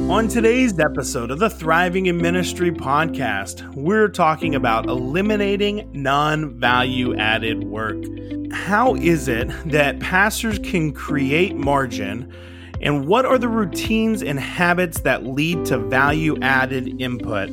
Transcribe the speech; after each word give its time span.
On 0.00 0.26
today's 0.26 0.76
episode 0.80 1.30
of 1.30 1.38
the 1.38 1.48
Thriving 1.48 2.06
in 2.06 2.16
Ministry 2.16 2.72
podcast, 2.72 3.74
we're 3.76 4.08
talking 4.08 4.56
about 4.56 4.86
eliminating 4.86 5.88
non 5.92 6.58
value 6.58 7.14
added 7.16 7.62
work. 7.62 8.02
How 8.50 8.96
is 8.96 9.28
it 9.28 9.48
that 9.66 10.00
pastors 10.00 10.58
can 10.58 10.92
create 10.92 11.54
margin? 11.54 12.32
And 12.80 13.06
what 13.06 13.24
are 13.24 13.38
the 13.38 13.48
routines 13.48 14.20
and 14.20 14.40
habits 14.40 15.00
that 15.02 15.26
lead 15.26 15.64
to 15.66 15.78
value 15.78 16.40
added 16.42 17.00
input? 17.00 17.50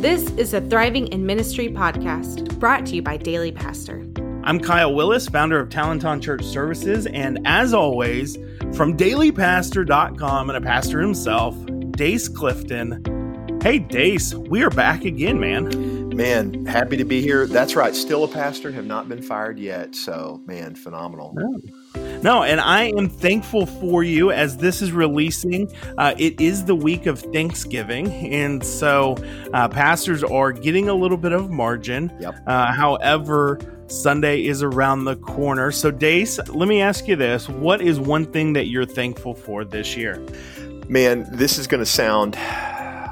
This 0.00 0.30
is 0.32 0.54
a 0.54 0.62
Thriving 0.62 1.08
in 1.08 1.26
Ministry 1.26 1.68
podcast 1.68 2.58
brought 2.58 2.86
to 2.86 2.94
you 2.94 3.02
by 3.02 3.18
Daily 3.18 3.52
Pastor. 3.52 4.02
I'm 4.44 4.58
Kyle 4.60 4.94
Willis, 4.94 5.28
founder 5.28 5.60
of 5.60 5.68
Talenton 5.68 6.22
Church 6.22 6.42
Services, 6.42 7.06
and 7.06 7.38
as 7.44 7.74
always, 7.74 8.36
from 8.74 8.96
dailypastor.com 8.96 10.50
and 10.50 10.56
a 10.56 10.60
pastor 10.60 11.00
himself, 11.00 11.54
Dace 11.92 12.26
Clifton. 12.26 13.60
Hey, 13.62 13.78
Dace, 13.78 14.34
we 14.34 14.62
are 14.62 14.70
back 14.70 15.04
again, 15.04 15.38
man. 15.38 16.08
Man, 16.08 16.64
happy 16.66 16.96
to 16.96 17.04
be 17.04 17.20
here. 17.20 17.46
That's 17.46 17.76
right. 17.76 17.94
Still 17.94 18.24
a 18.24 18.28
pastor, 18.28 18.72
have 18.72 18.86
not 18.86 19.08
been 19.08 19.22
fired 19.22 19.58
yet. 19.58 19.94
So, 19.94 20.40
man, 20.46 20.74
phenomenal. 20.74 21.34
No. 21.34 21.60
No, 22.22 22.42
and 22.44 22.60
I 22.60 22.84
am 22.96 23.08
thankful 23.08 23.66
for 23.66 24.02
you 24.02 24.30
as 24.30 24.56
this 24.56 24.80
is 24.80 24.90
releasing. 24.92 25.70
Uh, 25.98 26.14
it 26.18 26.40
is 26.40 26.64
the 26.64 26.74
week 26.74 27.06
of 27.06 27.20
Thanksgiving, 27.20 28.10
and 28.32 28.64
so 28.64 29.16
uh, 29.52 29.68
pastors 29.68 30.24
are 30.24 30.52
getting 30.52 30.88
a 30.88 30.94
little 30.94 31.16
bit 31.16 31.32
of 31.32 31.50
margin. 31.50 32.12
Yep. 32.20 32.34
Uh, 32.46 32.72
however, 32.72 33.58
Sunday 33.86 34.44
is 34.44 34.62
around 34.62 35.04
the 35.04 35.16
corner. 35.16 35.70
So, 35.70 35.90
Dace, 35.90 36.38
let 36.48 36.68
me 36.68 36.80
ask 36.80 37.06
you 37.06 37.16
this: 37.16 37.48
What 37.48 37.82
is 37.82 38.00
one 38.00 38.24
thing 38.26 38.54
that 38.54 38.66
you're 38.68 38.86
thankful 38.86 39.34
for 39.34 39.64
this 39.64 39.96
year? 39.96 40.24
Man, 40.88 41.26
this 41.30 41.58
is 41.58 41.66
going 41.66 41.80
to 41.80 41.86
sound. 41.86 42.36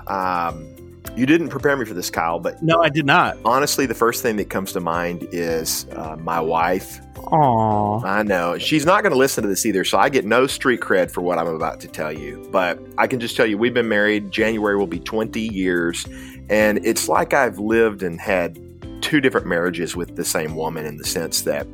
Um, 0.06 0.70
you 1.16 1.26
didn't 1.26 1.48
prepare 1.48 1.76
me 1.76 1.84
for 1.84 1.94
this, 1.94 2.10
Kyle, 2.10 2.38
but 2.38 2.62
no, 2.62 2.82
I 2.82 2.88
did 2.88 3.04
not. 3.04 3.36
Honestly, 3.44 3.86
the 3.86 3.94
first 3.94 4.22
thing 4.22 4.36
that 4.36 4.48
comes 4.48 4.72
to 4.72 4.80
mind 4.80 5.26
is 5.32 5.86
uh, 5.92 6.16
my 6.20 6.40
wife. 6.40 7.00
Aww. 7.16 8.04
I 8.04 8.22
know. 8.22 8.58
She's 8.58 8.86
not 8.86 9.02
going 9.02 9.12
to 9.12 9.18
listen 9.18 9.42
to 9.42 9.48
this 9.48 9.66
either, 9.66 9.84
so 9.84 9.98
I 9.98 10.08
get 10.08 10.24
no 10.24 10.46
street 10.46 10.80
cred 10.80 11.10
for 11.10 11.20
what 11.20 11.38
I'm 11.38 11.48
about 11.48 11.80
to 11.80 11.88
tell 11.88 12.12
you. 12.12 12.48
But 12.52 12.80
I 12.96 13.06
can 13.06 13.20
just 13.20 13.36
tell 13.36 13.46
you, 13.46 13.58
we've 13.58 13.74
been 13.74 13.88
married. 13.88 14.30
January 14.30 14.76
will 14.76 14.86
be 14.86 15.00
20 15.00 15.40
years. 15.40 16.06
And 16.48 16.84
it's 16.84 17.08
like 17.08 17.34
I've 17.34 17.58
lived 17.58 18.02
and 18.02 18.20
had 18.20 18.58
two 19.02 19.20
different 19.20 19.46
marriages 19.46 19.96
with 19.96 20.16
the 20.16 20.24
same 20.24 20.54
woman 20.54 20.86
in 20.86 20.96
the 20.96 21.04
sense 21.04 21.42
that, 21.42 21.66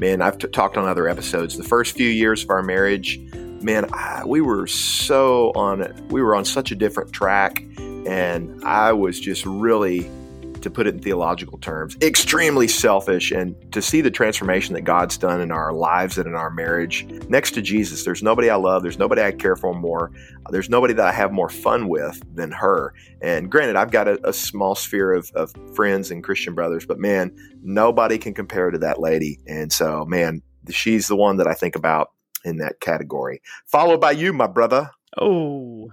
man, 0.00 0.22
I've 0.22 0.38
t- 0.38 0.48
talked 0.48 0.76
on 0.76 0.86
other 0.86 1.08
episodes. 1.08 1.56
The 1.56 1.64
first 1.64 1.94
few 1.96 2.08
years 2.08 2.44
of 2.44 2.50
our 2.50 2.62
marriage, 2.62 3.20
man, 3.64 3.86
I, 3.92 4.22
we 4.24 4.40
were 4.40 4.66
so 4.66 5.50
on, 5.56 5.80
it. 5.80 5.98
we 6.10 6.22
were 6.22 6.36
on 6.36 6.44
such 6.44 6.70
a 6.70 6.74
different 6.74 7.12
track 7.12 7.64
and 8.06 8.62
I 8.64 8.92
was 8.92 9.18
just 9.18 9.46
really, 9.46 10.10
to 10.60 10.70
put 10.70 10.86
it 10.86 10.94
in 10.94 11.00
theological 11.00 11.58
terms, 11.58 11.96
extremely 12.02 12.68
selfish. 12.68 13.30
And 13.30 13.54
to 13.72 13.80
see 13.80 14.00
the 14.00 14.10
transformation 14.10 14.74
that 14.74 14.82
God's 14.82 15.16
done 15.16 15.40
in 15.40 15.50
our 15.50 15.72
lives 15.72 16.18
and 16.18 16.26
in 16.26 16.34
our 16.34 16.50
marriage, 16.50 17.06
next 17.28 17.52
to 17.52 17.62
Jesus, 17.62 18.04
there's 18.04 18.22
nobody 18.22 18.50
I 18.50 18.56
love, 18.56 18.82
there's 18.82 18.98
nobody 18.98 19.22
I 19.22 19.32
care 19.32 19.56
for 19.56 19.74
more, 19.74 20.10
there's 20.50 20.68
nobody 20.68 20.92
that 20.94 21.06
I 21.06 21.12
have 21.12 21.32
more 21.32 21.48
fun 21.48 21.88
with 21.88 22.22
than 22.34 22.50
her. 22.50 22.92
And 23.22 23.50
granted, 23.50 23.76
I've 23.76 23.90
got 23.90 24.06
a, 24.06 24.28
a 24.28 24.32
small 24.32 24.74
sphere 24.74 25.12
of, 25.12 25.30
of 25.34 25.52
friends 25.74 26.10
and 26.10 26.22
Christian 26.22 26.54
brothers, 26.54 26.84
but 26.84 26.98
man, 26.98 27.34
nobody 27.62 28.18
can 28.18 28.34
compare 28.34 28.70
to 28.70 28.78
that 28.78 29.00
lady. 29.00 29.40
And 29.46 29.72
so, 29.72 30.04
man, 30.04 30.42
she's 30.70 31.08
the 31.08 31.16
one 31.16 31.38
that 31.38 31.46
I 31.46 31.54
think 31.54 31.76
about 31.76 32.13
in 32.44 32.58
that 32.58 32.80
category. 32.80 33.42
Followed 33.66 34.00
by 34.00 34.12
you, 34.12 34.32
my 34.32 34.46
brother. 34.46 34.90
Oh, 35.16 35.90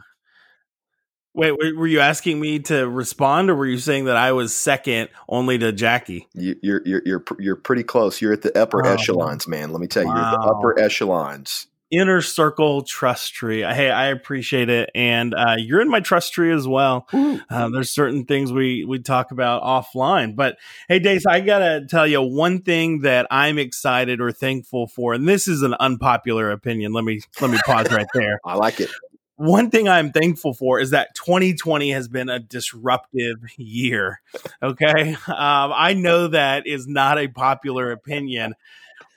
Wait, 1.34 1.52
were 1.52 1.88
you 1.88 2.02
asking 2.02 2.42
me 2.42 2.60
to 2.60 2.90
respond, 2.90 3.50
or 3.50 3.56
were 3.56 3.66
you 3.66 3.78
saying 3.78 4.06
that 4.06 4.18
I 4.18 4.34
was 4.34 4.54
second 4.54 5.08
only 5.30 5.58
to 5.60 5.72
Jackie? 5.72 6.28
You, 6.34 6.52
are 6.52 6.82
you're 6.84 7.02
you're 7.06 7.24
you're 7.40 7.56
pretty 7.56 7.84
close. 7.84 8.20
You're 8.20 8.34
at 8.34 8.42
the 8.42 8.58
upper 8.58 8.86
oh. 8.86 8.90
echelons, 8.90 9.48
man. 9.48 9.72
Let 9.72 9.80
me 9.80 9.88
tell 9.88 10.04
you, 10.04 10.10
wow. 10.10 10.16
you're 10.16 10.26
at 10.26 10.32
the 10.32 10.48
upper 10.48 10.80
echelons. 10.80 11.68
Inner 11.92 12.22
circle 12.22 12.84
trust 12.84 13.34
tree. 13.34 13.62
Hey, 13.62 13.92
I 13.92 14.08
appreciate 14.08 14.70
it, 14.70 14.90
and 14.96 15.34
uh, 15.34 15.56
you're 15.58 15.82
in 15.82 15.90
my 15.90 16.00
trust 16.00 16.34
tree 16.34 16.52
as 16.52 16.68
well. 16.68 17.08
Uh, 17.14 17.70
there's 17.70 17.92
certain 17.92 18.26
things 18.26 18.52
we 18.52 18.86
we 18.86 19.00
talk 19.00 19.32
about 19.32 19.62
offline, 19.62 20.36
but 20.36 20.58
hey, 20.88 21.00
Dace, 21.00 21.26
I 21.26 21.42
gotta 21.42 21.86
tell 21.90 22.08
you 22.08 22.22
one 22.22 22.62
thing 22.62 23.02
that 23.02 23.28
I'm 23.30 23.58
excited 23.58 24.22
or 24.22 24.32
thankful 24.32 24.88
for, 24.88 25.14
and 25.14 25.28
this 25.28 25.48
is 25.48 25.62
an 25.62 25.76
unpopular 25.80 26.50
opinion. 26.52 26.94
Let 26.94 27.04
me 27.04 27.22
let 27.42 27.52
me 27.52 27.60
pause 27.66 27.92
right 27.92 28.08
there. 28.14 28.40
I 28.46 28.56
like 28.56 28.80
it 28.80 28.90
one 29.42 29.72
thing 29.72 29.90
I'm 29.90 30.12
thankful 30.12 30.54
for 30.54 30.80
is 30.80 30.92
that 30.92 31.16
2020 31.16 31.92
has 31.94 32.08
been 32.08 32.30
a 32.30 32.38
disruptive 32.40 33.38
year. 33.58 34.22
Okay. 34.62 35.16
Um, 35.32 35.72
I 35.76 35.94
know 35.94 36.28
that 36.28 36.68
is 36.68 36.88
not 36.88 37.18
a 37.18 37.28
popular 37.28 37.92
opinion, 37.92 38.54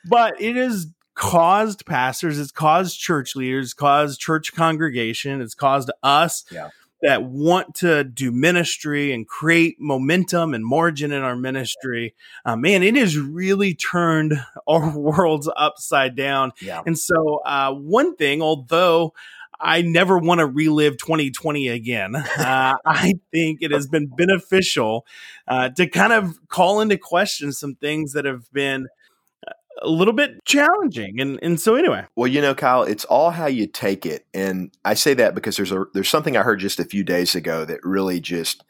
but 0.09 0.41
it 0.41 0.57
has 0.57 0.87
caused 1.15 1.87
pastors, 1.87 2.39
it's 2.39 2.51
caused 2.51 2.99
church 2.99 3.37
leaders, 3.37 3.75
caused 3.75 4.21
church 4.21 4.53
congregation, 4.55 5.41
it's 5.41 5.55
caused 5.55 5.91
us. 6.03 6.45
Yeah. 6.51 6.71
That 7.03 7.25
want 7.25 7.75
to 7.77 8.03
do 8.03 8.33
ministry 8.33 9.13
and 9.13 9.29
create 9.29 9.77
momentum 9.79 10.55
and 10.55 10.65
margin 10.65 11.13
in 11.13 11.23
our 11.23 11.37
ministry, 11.37 12.15
uh, 12.47 12.57
man, 12.57 12.83
it 12.83 12.97
has 12.97 13.19
really 13.19 13.75
turned 13.75 14.33
our 14.67 14.97
worlds 14.97 15.51
upside 15.55 16.17
down. 16.17 16.53
Yeah. 16.63 16.81
And 16.87 16.99
so, 16.99 17.43
uh, 17.45 17.75
one 17.75 18.17
thing, 18.17 18.41
although 18.41 19.13
I 19.61 19.83
never 19.83 20.19
want 20.19 20.41
to 20.41 20.47
relive 20.47 20.99
2020 20.99 21.69
again. 21.69 22.15
Uh, 22.45 22.75
I 22.85 23.15
think 23.31 23.63
it 23.63 23.71
has 23.71 23.87
been 23.87 24.07
beneficial 24.07 25.07
uh, 25.49 25.71
to 25.71 25.87
kind 25.87 26.13
of 26.13 26.37
call 26.49 26.81
into 26.81 26.99
question 26.99 27.53
some 27.53 27.75
things 27.75 28.13
that 28.13 28.25
have 28.25 28.53
been 28.53 28.89
a 29.83 29.89
little 29.89 30.15
bit 30.15 30.45
challenging. 30.45 31.21
And 31.21 31.39
and 31.43 31.61
so 31.61 31.75
anyway. 31.75 32.05
Well, 32.17 32.29
you 32.29 32.41
know, 32.41 32.55
Kyle, 32.55 32.83
it's 32.83 33.05
all 33.05 33.31
how 33.31 33.47
you 33.47 33.67
take 33.67 34.07
it. 34.07 34.27
And 34.35 34.71
I 34.85 34.95
say 34.95 35.15
that 35.15 35.35
because 35.35 35.57
there's 35.57 35.73
a 35.73 35.85
there's 35.95 36.09
something 36.09 36.37
I 36.37 36.43
heard 36.43 36.61
just 36.61 36.81
a 36.81 36.85
few 36.85 37.05
days 37.05 37.35
ago 37.35 37.65
that 37.65 37.81
really 37.83 38.21
just 38.21 38.65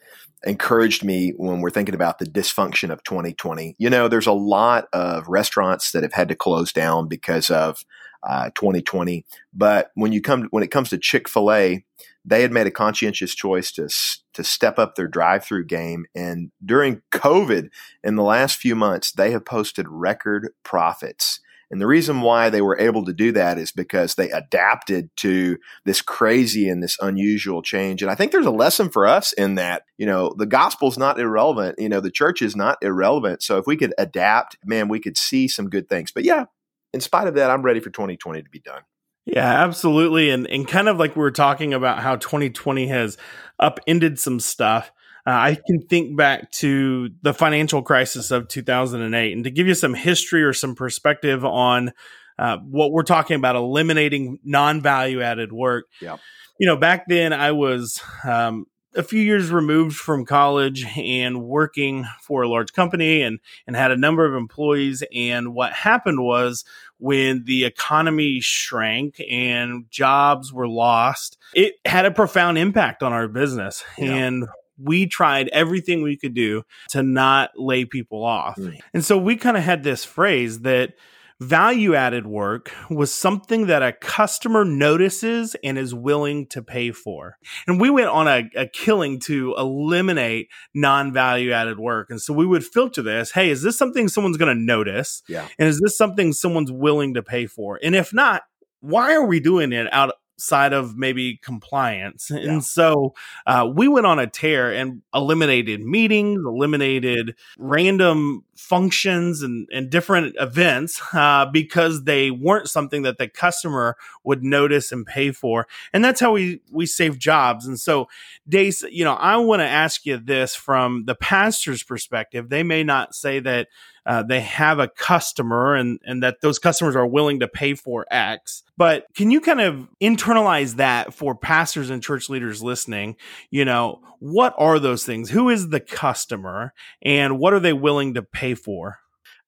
encouraged 0.47 1.05
me 1.05 1.33
when 1.37 1.61
we're 1.61 1.71
thinking 1.71 1.95
about 1.95 2.19
the 2.19 2.27
dysfunction 2.27 2.91
of 2.91 3.03
2020. 3.05 3.77
You 3.79 3.91
know, 3.91 4.09
there's 4.09 4.27
a 4.27 4.33
lot 4.33 4.89
of 4.93 5.27
restaurants 5.29 5.93
that 5.93 6.03
have 6.03 6.13
had 6.13 6.29
to 6.29 6.35
close 6.35 6.73
down 6.73 7.09
because 7.09 7.51
of 7.51 7.85
uh, 8.23 8.51
2020. 8.55 9.25
But 9.53 9.91
when 9.95 10.13
you 10.13 10.21
come 10.21 10.49
when 10.51 10.63
it 10.63 10.71
comes 10.71 10.91
to 10.91 10.99
Chick 10.99 11.29
Fil 11.29 11.53
A, 11.53 11.85
they 12.25 12.43
had 12.43 12.53
made 12.53 12.67
a 12.67 12.71
conscientious 12.71 13.35
choice 13.35 13.71
to 13.73 13.89
to 14.35 14.45
step 14.45 14.79
up 14.79 14.95
their 14.95 15.09
drive-through 15.09 15.67
game, 15.67 16.07
and 16.15 16.51
during 16.65 17.03
COVID, 17.13 17.69
in 18.03 18.17
the 18.17 18.23
last 18.23 18.57
few 18.57 18.75
months, 18.75 19.13
they 19.13 19.31
have 19.31 19.45
posted 19.45 19.87
record 19.89 20.51
profits. 20.65 21.41
And 21.71 21.81
the 21.81 21.87
reason 21.87 22.21
why 22.21 22.51
they 22.51 22.61
were 22.63 22.79
able 22.79 23.05
to 23.05 23.13
do 23.13 23.33
that 23.33 23.59
is 23.59 23.73
because 23.73 24.15
they 24.15 24.31
adapted 24.31 25.11
to 25.17 25.57
this 25.85 26.03
crazy 26.03 26.69
and 26.69 26.83
this 26.83 26.97
unusual 27.01 27.63
change. 27.63 28.03
And 28.03 28.11
I 28.11 28.15
think 28.15 28.33
there's 28.33 28.47
a 28.47 28.53
lesson 28.53 28.91
for 28.91 29.07
us 29.07 29.33
in 29.33 29.57
that, 29.57 29.83
you 29.97 30.07
know, 30.07 30.33
the 30.37 30.47
gospel's 30.47 30.99
not 30.99 31.19
irrelevant. 31.19 31.79
You 31.79 31.89
know, 31.89 32.01
the 32.01 32.11
church 32.11 32.43
is 32.43 32.55
not 32.55 32.79
irrelevant. 32.83 33.43
So 33.43 33.59
if 33.59 33.67
we 33.67 33.77
could 33.77 33.95
adapt, 33.99 34.57
man, 34.65 34.89
we 34.89 35.01
could 35.01 35.17
see 35.17 35.49
some 35.49 35.69
good 35.71 35.89
things. 35.89 36.13
But 36.13 36.25
yeah, 36.25 36.45
in 36.93 37.01
spite 37.01 37.27
of 37.27 37.35
that, 37.35 37.51
I'm 37.51 37.63
ready 37.63 37.81
for 37.81 37.91
2020 37.91 38.43
to 38.43 38.51
be 38.51 38.61
done. 38.61 38.83
Yeah, 39.27 39.65
absolutely. 39.65 40.31
And 40.31 40.47
and 40.47 40.69
kind 40.69 40.89
of 40.89 40.99
like 40.99 41.17
we 41.17 41.21
were 41.21 41.31
talking 41.31 41.73
about 41.73 42.01
how 42.01 42.17
2020 42.17 42.89
has 42.89 43.17
upended 43.59 44.19
some 44.19 44.41
stuff. 44.41 44.93
Uh, 45.27 45.31
I 45.31 45.59
can 45.67 45.81
think 45.87 46.17
back 46.19 46.51
to 46.53 47.09
the 47.23 47.33
financial 47.33 47.83
crisis 47.83 48.31
of 48.31 48.49
2008, 48.49 49.33
and 49.33 49.45
to 49.45 49.51
give 49.51 49.67
you 49.67 49.75
some 49.75 49.95
history 49.95 50.43
or 50.43 50.53
some 50.53 50.75
perspective 50.75 51.45
on 51.45 51.93
uh, 52.39 52.59
what 52.59 52.93
we're 52.93 53.05
talking 53.05 53.37
about, 53.37 53.57
eliminating 53.57 54.39
non-value 54.45 55.23
added 55.23 55.53
work. 55.53 55.87
Yeah. 56.03 56.19
You 56.59 56.67
know, 56.67 56.77
back 56.77 57.07
then 57.09 57.33
I 57.33 57.53
was 57.53 58.03
um, 58.25 58.67
a 58.95 59.03
few 59.03 59.21
years 59.21 59.51
removed 59.51 59.97
from 59.97 60.25
college 60.25 60.85
and 60.97 61.43
working 61.43 62.07
for 62.23 62.43
a 62.43 62.49
large 62.49 62.73
company 62.73 63.23
and 63.23 63.41
and 63.67 63.77
had 63.77 63.91
a 63.91 63.97
number 63.97 64.25
of 64.25 64.35
employees 64.35 65.03
and 65.13 65.55
what 65.55 65.73
happened 65.73 66.23
was 66.23 66.65
when 66.99 67.45
the 67.45 67.65
economy 67.65 68.41
shrank 68.41 69.21
and 69.31 69.85
jobs 69.91 70.53
were 70.53 70.69
lost 70.69 71.39
it 71.55 71.75
had 71.85 72.05
a 72.05 72.11
profound 72.11 72.59
impact 72.59 73.03
on 73.03 73.13
our 73.13 73.29
business 73.29 73.85
yeah. 73.99 74.15
and 74.15 74.47
we 74.83 75.07
tried 75.07 75.49
everything 75.49 76.03
we 76.03 76.17
could 76.17 76.35
do 76.35 76.65
to 76.89 77.03
not 77.03 77.51
lay 77.57 77.85
people 77.85 78.25
off. 78.25 78.57
Mm. 78.57 78.81
And 78.93 79.05
so 79.05 79.17
we 79.17 79.37
kind 79.37 79.57
of 79.57 79.63
had 79.63 79.83
this 79.83 80.05
phrase 80.05 80.61
that 80.61 80.95
Value 81.41 81.95
added 81.95 82.27
work 82.27 82.73
was 82.89 83.13
something 83.13 83.67
that 83.67 83.83
a 83.83 83.93
customer 83.93 84.65
notices 84.65 85.57
and 85.65 85.77
is 85.77 85.93
willing 85.93 86.47
to 86.49 86.63
pay 86.63 86.93
for. 86.93 87.37
And 87.67 87.81
we 87.81 87.91
went 87.91 88.09
on 88.09 88.29
a, 88.29 88.49
a 88.55 88.69
killing 88.69 89.19
to 89.21 89.55
eliminate 89.59 90.49
non 90.75 91.13
value 91.13 91.51
added 91.51 91.79
work. 91.79 92.09
And 92.11 92.21
so 92.21 92.33
we 92.33 92.47
would 92.47 92.65
filter 92.65 93.03
this 93.03 93.33
hey, 93.33 93.51
is 93.51 93.63
this 93.63 93.77
something 93.77 94.09
someone's 94.09 94.37
going 94.37 94.57
to 94.57 94.63
notice? 94.63 95.23
Yeah. 95.29 95.49
And 95.59 95.69
is 95.69 95.81
this 95.81 95.97
something 95.97 96.33
someone's 96.33 96.71
willing 96.71 97.15
to 97.15 97.23
pay 97.23 97.47
for? 97.47 97.81
And 97.83 97.97
if 97.97 98.15
not, 98.15 98.43
why 98.81 99.15
are 99.15 99.25
we 99.25 99.41
doing 99.41 99.73
it 99.73 99.93
out 99.93 100.15
side 100.37 100.73
of 100.73 100.97
maybe 100.97 101.37
compliance. 101.37 102.31
Yeah. 102.31 102.53
And 102.53 102.65
so 102.65 103.15
uh, 103.47 103.71
we 103.73 103.89
went 103.89 104.07
on 104.07 104.19
a 104.19 104.27
tear 104.27 104.73
and 104.73 105.03
eliminated 105.15 105.81
meetings, 105.81 106.41
eliminated 106.45 107.37
random 107.59 108.45
functions 108.57 109.43
and, 109.43 109.69
and 109.73 109.91
different 109.91 110.35
events 110.39 111.01
uh, 111.13 111.47
because 111.47 112.05
they 112.05 112.31
weren't 112.31 112.69
something 112.69 113.03
that 113.03 113.19
the 113.19 113.29
customer 113.29 113.97
would 114.25 114.43
notice 114.43 114.93
and 114.93 115.07
pay 115.07 115.31
for. 115.31 115.67
And 115.93 116.05
that's 116.05 116.21
how 116.21 116.33
we, 116.33 116.61
we 116.71 116.87
save 116.87 117.19
jobs. 117.19 117.67
And 117.67 117.79
so, 117.79 118.09
Dace, 118.49 118.83
you 118.83 119.05
know, 119.05 119.15
I 119.15 119.37
want 119.37 119.61
to 119.61 119.67
ask 119.67 120.05
you 120.07 120.19
this 120.19 120.55
from 120.55 121.05
the 121.07 121.15
pastor's 121.15 121.83
perspective. 121.83 122.49
They 122.49 122.63
may 122.63 122.85
not 122.85 123.15
say 123.15 123.41
that 123.41 123.69
uh, 124.07 124.23
they 124.23 124.41
have 124.41 124.79
a 124.79 124.89
customer 124.89 125.75
and, 125.75 125.99
and 126.05 126.23
that 126.23 126.41
those 126.41 126.59
customers 126.59 126.97
are 126.97 127.07
willing 127.07 127.41
to 127.41 127.49
pay 127.49 127.75
for 127.75 128.07
X. 128.11 128.63
But 128.77 129.07
can 129.15 129.31
you 129.31 129.41
kind 129.41 129.61
of 129.61 129.89
internalize 130.03 130.77
that 130.77 131.15
for 131.15 131.35
pastors 131.35 131.91
and 131.91 132.03
church 132.03 132.29
leaders 132.29 132.63
listening? 132.63 133.17
You 133.51 133.65
know, 133.65 134.01
what 134.19 134.55
are 134.59 134.79
those 134.79 135.05
things? 135.05 135.31
Who 135.31 135.49
is 135.49 135.69
the 135.69 135.81
customer 135.81 136.73
and 137.03 137.39
what 137.39 137.55
are 137.55 137.61
they 137.61 137.73
willing 137.73 138.15
to 138.15 138.23
pay 138.23 138.55
for? 138.55 138.99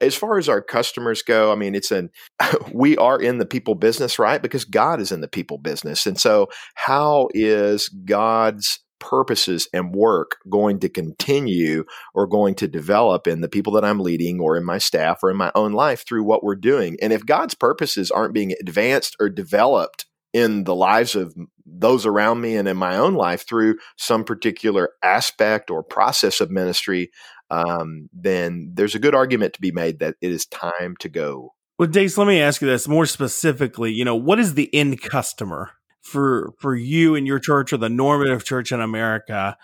as 0.00 0.14
far 0.14 0.38
as 0.38 0.48
our 0.48 0.60
customers 0.60 1.22
go, 1.22 1.50
I 1.50 1.54
mean, 1.54 1.74
it's 1.74 1.90
an 1.90 2.10
we 2.72 2.96
are 2.96 3.20
in 3.20 3.38
the 3.38 3.46
people 3.46 3.74
business, 3.74 4.18
right? 4.18 4.42
Because 4.42 4.64
God 4.64 5.00
is 5.00 5.12
in 5.12 5.20
the 5.20 5.28
people 5.28 5.58
business. 5.58 6.06
And 6.06 6.20
so, 6.20 6.48
how 6.74 7.28
is 7.32 7.88
God's 7.88 8.80
purposes 9.08 9.68
and 9.72 9.94
work 9.94 10.38
going 10.50 10.80
to 10.80 10.88
continue 10.88 11.84
or 12.12 12.26
going 12.26 12.56
to 12.56 12.66
develop 12.66 13.28
in 13.28 13.40
the 13.40 13.48
people 13.48 13.72
that 13.74 13.84
I'm 13.84 14.00
leading 14.00 14.40
or 14.40 14.56
in 14.56 14.64
my 14.64 14.78
staff 14.78 15.22
or 15.22 15.30
in 15.30 15.36
my 15.36 15.52
own 15.54 15.72
life 15.72 16.04
through 16.04 16.24
what 16.24 16.42
we're 16.42 16.56
doing. 16.56 16.96
And 17.00 17.12
if 17.12 17.24
God's 17.24 17.54
purposes 17.54 18.10
aren't 18.10 18.34
being 18.34 18.52
advanced 18.60 19.16
or 19.20 19.28
developed 19.28 20.06
in 20.32 20.64
the 20.64 20.74
lives 20.74 21.14
of 21.14 21.34
those 21.64 22.04
around 22.04 22.40
me 22.40 22.56
and 22.56 22.66
in 22.66 22.76
my 22.76 22.96
own 22.96 23.14
life 23.14 23.46
through 23.46 23.78
some 23.96 24.24
particular 24.24 24.90
aspect 25.04 25.70
or 25.70 25.84
process 25.84 26.40
of 26.40 26.50
ministry, 26.50 27.10
um, 27.50 28.08
then 28.12 28.72
there's 28.74 28.96
a 28.96 29.00
good 29.00 29.14
argument 29.14 29.54
to 29.54 29.60
be 29.60 29.70
made 29.70 30.00
that 30.00 30.16
it 30.20 30.32
is 30.32 30.46
time 30.46 30.96
to 30.98 31.08
go. 31.08 31.54
Well, 31.78 31.88
Dace, 31.88 32.18
let 32.18 32.26
me 32.26 32.40
ask 32.40 32.60
you 32.60 32.66
this 32.66 32.88
more 32.88 33.06
specifically. 33.06 33.92
You 33.92 34.04
know, 34.04 34.16
what 34.16 34.40
is 34.40 34.54
the 34.54 34.74
end 34.74 35.00
customer? 35.00 35.70
For 36.06 36.52
for 36.58 36.74
you 36.74 37.14
and 37.14 37.26
your 37.26 37.38
church 37.38 37.72
or 37.72 37.76
the 37.76 37.88
normative 37.88 38.44
church 38.44 38.72
in 38.72 38.80
America. 38.80 39.56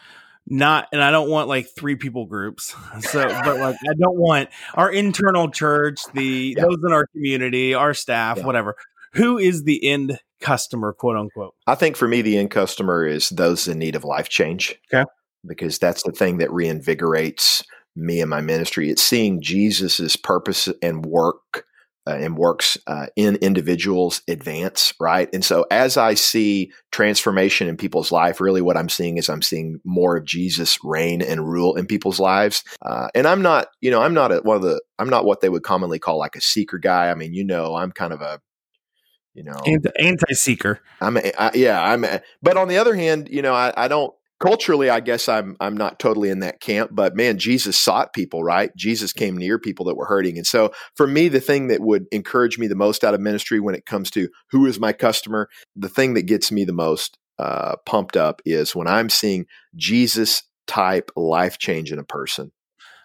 Not, 0.44 0.88
and 0.92 1.00
I 1.00 1.12
don't 1.12 1.30
want 1.30 1.46
like 1.46 1.68
three 1.68 1.94
people 1.94 2.26
groups. 2.26 2.74
So, 3.00 3.26
but 3.26 3.58
like, 3.58 3.76
I 3.76 3.94
don't 3.98 4.18
want 4.18 4.48
our 4.74 4.90
internal 4.90 5.50
church, 5.50 6.00
the 6.14 6.54
yeah. 6.56 6.64
those 6.64 6.78
in 6.84 6.92
our 6.92 7.06
community, 7.06 7.74
our 7.74 7.94
staff, 7.94 8.38
yeah. 8.38 8.46
whatever. 8.46 8.76
Who 9.14 9.38
is 9.38 9.64
the 9.64 9.88
end 9.88 10.18
customer, 10.40 10.92
quote 10.92 11.16
unquote? 11.16 11.54
I 11.66 11.74
think 11.74 11.96
for 11.96 12.08
me, 12.08 12.22
the 12.22 12.38
end 12.38 12.50
customer 12.50 13.06
is 13.06 13.28
those 13.28 13.68
in 13.68 13.78
need 13.78 13.94
of 13.94 14.04
life 14.04 14.28
change. 14.28 14.78
Okay, 14.92 15.08
because 15.46 15.78
that's 15.78 16.02
the 16.02 16.12
thing 16.12 16.38
that 16.38 16.50
reinvigorates 16.50 17.64
me 17.94 18.20
and 18.20 18.30
my 18.30 18.40
ministry. 18.40 18.90
It's 18.90 19.02
seeing 19.02 19.40
Jesus's 19.40 20.16
purpose 20.16 20.68
and 20.82 21.04
work 21.06 21.66
uh, 22.06 22.14
and 22.14 22.36
works 22.36 22.76
uh, 22.86 23.06
in 23.16 23.36
individuals 23.36 24.22
advance, 24.28 24.92
right? 25.00 25.28
And 25.32 25.44
so 25.44 25.66
as 25.70 25.96
I 25.96 26.14
see 26.14 26.72
transformation 26.90 27.68
in 27.68 27.76
people's 27.76 28.10
life, 28.10 28.40
really 28.40 28.60
what 28.60 28.76
I'm 28.76 28.88
seeing 28.88 29.18
is 29.18 29.28
I'm 29.28 29.42
seeing 29.42 29.80
more 29.84 30.16
of 30.16 30.24
Jesus 30.24 30.78
reign 30.82 31.22
and 31.22 31.48
rule 31.48 31.76
in 31.76 31.86
people's 31.86 32.18
lives. 32.18 32.64
Uh, 32.84 33.08
and 33.14 33.26
I'm 33.26 33.42
not, 33.42 33.68
you 33.80 33.90
know, 33.90 34.02
I'm 34.02 34.14
not 34.14 34.32
a, 34.32 34.38
one 34.38 34.56
of 34.56 34.62
the, 34.62 34.80
I'm 34.98 35.10
not 35.10 35.24
what 35.24 35.40
they 35.40 35.48
would 35.48 35.62
commonly 35.62 35.98
call 35.98 36.18
like 36.18 36.36
a 36.36 36.40
seeker 36.40 36.78
guy. 36.78 37.10
I 37.10 37.14
mean, 37.14 37.34
you 37.34 37.44
know, 37.44 37.76
I'm 37.76 37.92
kind 37.92 38.12
of 38.12 38.20
a, 38.20 38.40
you 39.34 39.44
know, 39.44 39.60
anti 39.98 40.34
seeker. 40.34 40.80
I'm, 41.00 41.16
a, 41.16 41.32
I, 41.38 41.52
yeah, 41.54 41.82
I'm, 41.82 42.04
a, 42.04 42.20
but 42.42 42.56
on 42.56 42.68
the 42.68 42.78
other 42.78 42.94
hand, 42.94 43.28
you 43.30 43.42
know, 43.42 43.54
I, 43.54 43.72
I 43.76 43.88
don't, 43.88 44.12
culturally 44.42 44.90
i 44.90 45.00
guess 45.00 45.28
i'm 45.28 45.56
i'm 45.60 45.76
not 45.76 45.98
totally 45.98 46.28
in 46.28 46.40
that 46.40 46.60
camp 46.60 46.90
but 46.92 47.14
man 47.14 47.38
jesus 47.38 47.78
sought 47.78 48.12
people 48.12 48.42
right? 48.42 48.74
Jesus 48.76 49.12
came 49.12 49.36
near 49.36 49.58
people 49.58 49.84
that 49.86 49.96
were 49.96 50.06
hurting. 50.06 50.36
And 50.36 50.46
so 50.46 50.72
for 50.94 51.06
me 51.06 51.28
the 51.28 51.40
thing 51.40 51.68
that 51.68 51.80
would 51.80 52.06
encourage 52.12 52.58
me 52.58 52.66
the 52.66 52.74
most 52.74 53.04
out 53.04 53.14
of 53.14 53.20
ministry 53.20 53.60
when 53.60 53.74
it 53.74 53.86
comes 53.86 54.10
to 54.12 54.28
who 54.50 54.66
is 54.66 54.80
my 54.80 54.92
customer 54.92 55.48
the 55.76 55.88
thing 55.88 56.14
that 56.14 56.22
gets 56.22 56.50
me 56.50 56.64
the 56.64 56.72
most 56.72 57.18
uh, 57.38 57.76
pumped 57.86 58.16
up 58.16 58.42
is 58.44 58.74
when 58.74 58.86
i'm 58.86 59.08
seeing 59.08 59.46
jesus 59.74 60.42
type 60.66 61.10
life 61.16 61.58
change 61.58 61.92
in 61.92 61.98
a 61.98 62.04
person. 62.04 62.52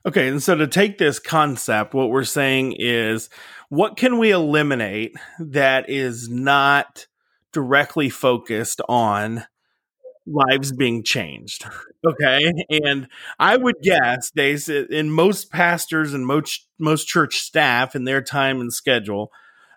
Okay 0.06 0.28
and 0.28 0.42
so 0.42 0.56
to 0.56 0.68
take 0.68 0.98
this 0.98 1.19
concept 1.19 1.94
what 1.94 2.10
we're 2.10 2.24
saying 2.24 2.75
is 2.78 3.30
what 3.69 3.98
can 3.98 4.18
we 4.18 4.31
eliminate 4.31 5.13
that 5.40 5.90
is 5.90 6.30
not 6.30 7.07
directly 7.51 8.10
focused 8.10 8.81
on 8.88 9.45
lives 10.27 10.71
being 10.71 11.03
changed. 11.03 11.65
Okay. 12.06 12.53
And 12.69 13.07
I 13.39 13.57
would 13.57 13.75
guess, 13.81 14.29
Dace, 14.31 14.69
in 14.69 15.09
most 15.09 15.51
pastors 15.51 16.13
and 16.13 16.25
most, 16.25 16.68
most 16.77 17.07
church 17.07 17.38
staff 17.38 17.95
in 17.95 18.03
their 18.03 18.21
time 18.21 18.62
and 18.62 18.71
schedule, 18.71 19.31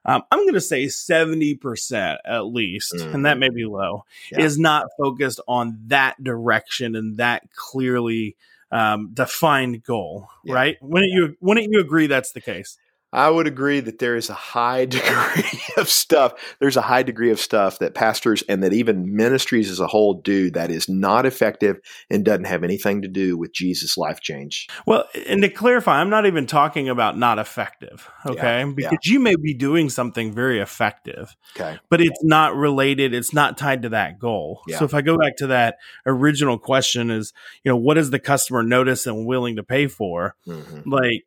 um, 0.05 0.23
I'm 0.31 0.41
going 0.41 0.55
to 0.55 0.61
say 0.61 0.87
70% 0.87 2.19
at 2.25 2.47
least, 2.47 2.93
mm-hmm. 2.95 3.15
and 3.15 3.27
that 3.27 3.33
mm-hmm. 3.33 3.41
may 3.41 3.49
be 3.51 3.65
low, 3.65 4.05
yeah. 4.33 4.43
is 4.43 4.59
not 4.59 4.89
focused 4.99 5.41
on 5.47 5.79
that 5.87 6.23
direction 6.23 6.97
and 6.97 7.19
that 7.19 7.51
clearly 7.55 8.37
um, 8.73 9.11
defined 9.13 9.83
goal, 9.83 10.29
yeah. 10.45 10.55
right? 10.55 10.77
Wouldn't 10.81 11.13
yeah. 11.13 11.21
you, 11.21 11.37
wouldn't 11.41 11.67
you 11.71 11.81
agree 11.81 12.07
that's 12.07 12.33
the 12.33 12.41
case? 12.41 12.79
I 13.13 13.29
would 13.29 13.47
agree 13.47 13.81
that 13.81 13.99
there 13.99 14.17
is 14.17 14.31
a 14.31 14.35
high 14.35 14.85
degree 14.87 15.61
of 15.77 15.89
stuff. 15.89 16.35
There's 16.61 16.77
a 16.77 16.83
high 16.83 17.03
degree 17.03 17.31
of 17.31 17.41
stuff 17.41 17.79
that 17.81 17.95
pastors 17.95 18.43
and 18.49 18.63
that 18.63 18.73
even 18.73 19.17
ministries 19.17 19.71
as 19.71 19.81
a 19.81 19.87
whole 19.87 20.15
do 20.15 20.51
that 20.53 20.71
is 20.71 20.89
not 20.89 21.27
effective 21.27 21.81
and 22.09 22.25
doesn't 22.25 22.45
have 22.45 22.65
anything 22.65 23.03
to 23.03 23.09
do 23.09 23.37
with 23.37 23.53
Jesus' 23.53 23.97
life 23.97 24.21
change. 24.21 24.69
Well, 24.87 25.05
and 25.27 25.43
to 25.43 25.49
clarify, 25.49 26.01
I'm 26.01 26.11
not 26.11 26.27
even 26.27 26.47
talking 26.47 26.89
about 26.89 27.19
not 27.19 27.39
effective, 27.39 28.09
okay? 28.27 28.61
Yeah, 28.61 28.73
because 28.75 28.99
yeah. 29.05 29.13
you 29.13 29.21
may 29.21 29.37
be 29.37 29.55
doing 29.55 29.91
something 29.91 30.33
very 30.33 30.61
effective, 30.61 31.37
okay, 31.57 31.79
but 31.89 32.01
it's 32.01 32.23
not 32.23 32.55
related. 32.55 33.15
It's 33.15 33.35
not 33.35 33.59
tied 33.59 33.83
to 33.83 33.89
that 33.91 34.19
goal. 34.19 34.63
Yeah. 34.67 34.79
So 34.79 34.85
if 34.85 34.95
I 34.95 35.03
go 35.03 35.17
back 35.17 35.37
to 35.39 35.49
that 35.49 35.77
original 36.07 36.59
question, 36.59 37.11
is 37.11 37.33
you 37.65 37.71
know 37.71 37.77
what 37.77 37.95
does 37.95 38.11
the 38.11 38.19
customer 38.19 38.63
notice 38.63 39.07
and 39.07 39.27
willing 39.27 39.57
to 39.57 39.63
pay 39.63 39.87
for? 39.87 40.37
Mm-hmm. 40.47 40.89
Like 40.91 41.25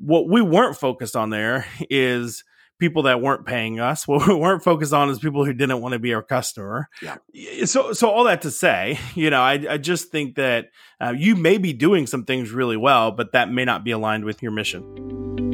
what 0.00 0.28
we 0.28 0.40
weren't 0.40 0.76
focused 0.76 1.16
on 1.16 1.30
there 1.30 1.66
is 1.88 2.44
people 2.78 3.02
that 3.02 3.20
weren't 3.20 3.46
paying 3.46 3.78
us. 3.78 4.08
What 4.08 4.26
we 4.26 4.34
weren't 4.34 4.64
focused 4.64 4.92
on 4.92 5.10
is 5.10 5.18
people 5.18 5.44
who 5.44 5.52
didn't 5.52 5.80
want 5.80 5.92
to 5.92 5.98
be 5.98 6.14
our 6.14 6.22
customer. 6.22 6.88
Yeah. 7.02 7.18
So, 7.66 7.92
so 7.92 8.10
all 8.10 8.24
that 8.24 8.42
to 8.42 8.50
say, 8.50 8.98
you 9.14 9.30
know, 9.30 9.40
I, 9.40 9.64
I 9.68 9.78
just 9.78 10.10
think 10.10 10.36
that 10.36 10.70
uh, 11.00 11.14
you 11.16 11.36
may 11.36 11.58
be 11.58 11.72
doing 11.72 12.06
some 12.06 12.24
things 12.24 12.50
really 12.50 12.76
well, 12.76 13.12
but 13.12 13.32
that 13.32 13.50
may 13.50 13.64
not 13.64 13.84
be 13.84 13.92
aligned 13.92 14.24
with 14.24 14.42
your 14.42 14.52
mission. 14.52 15.49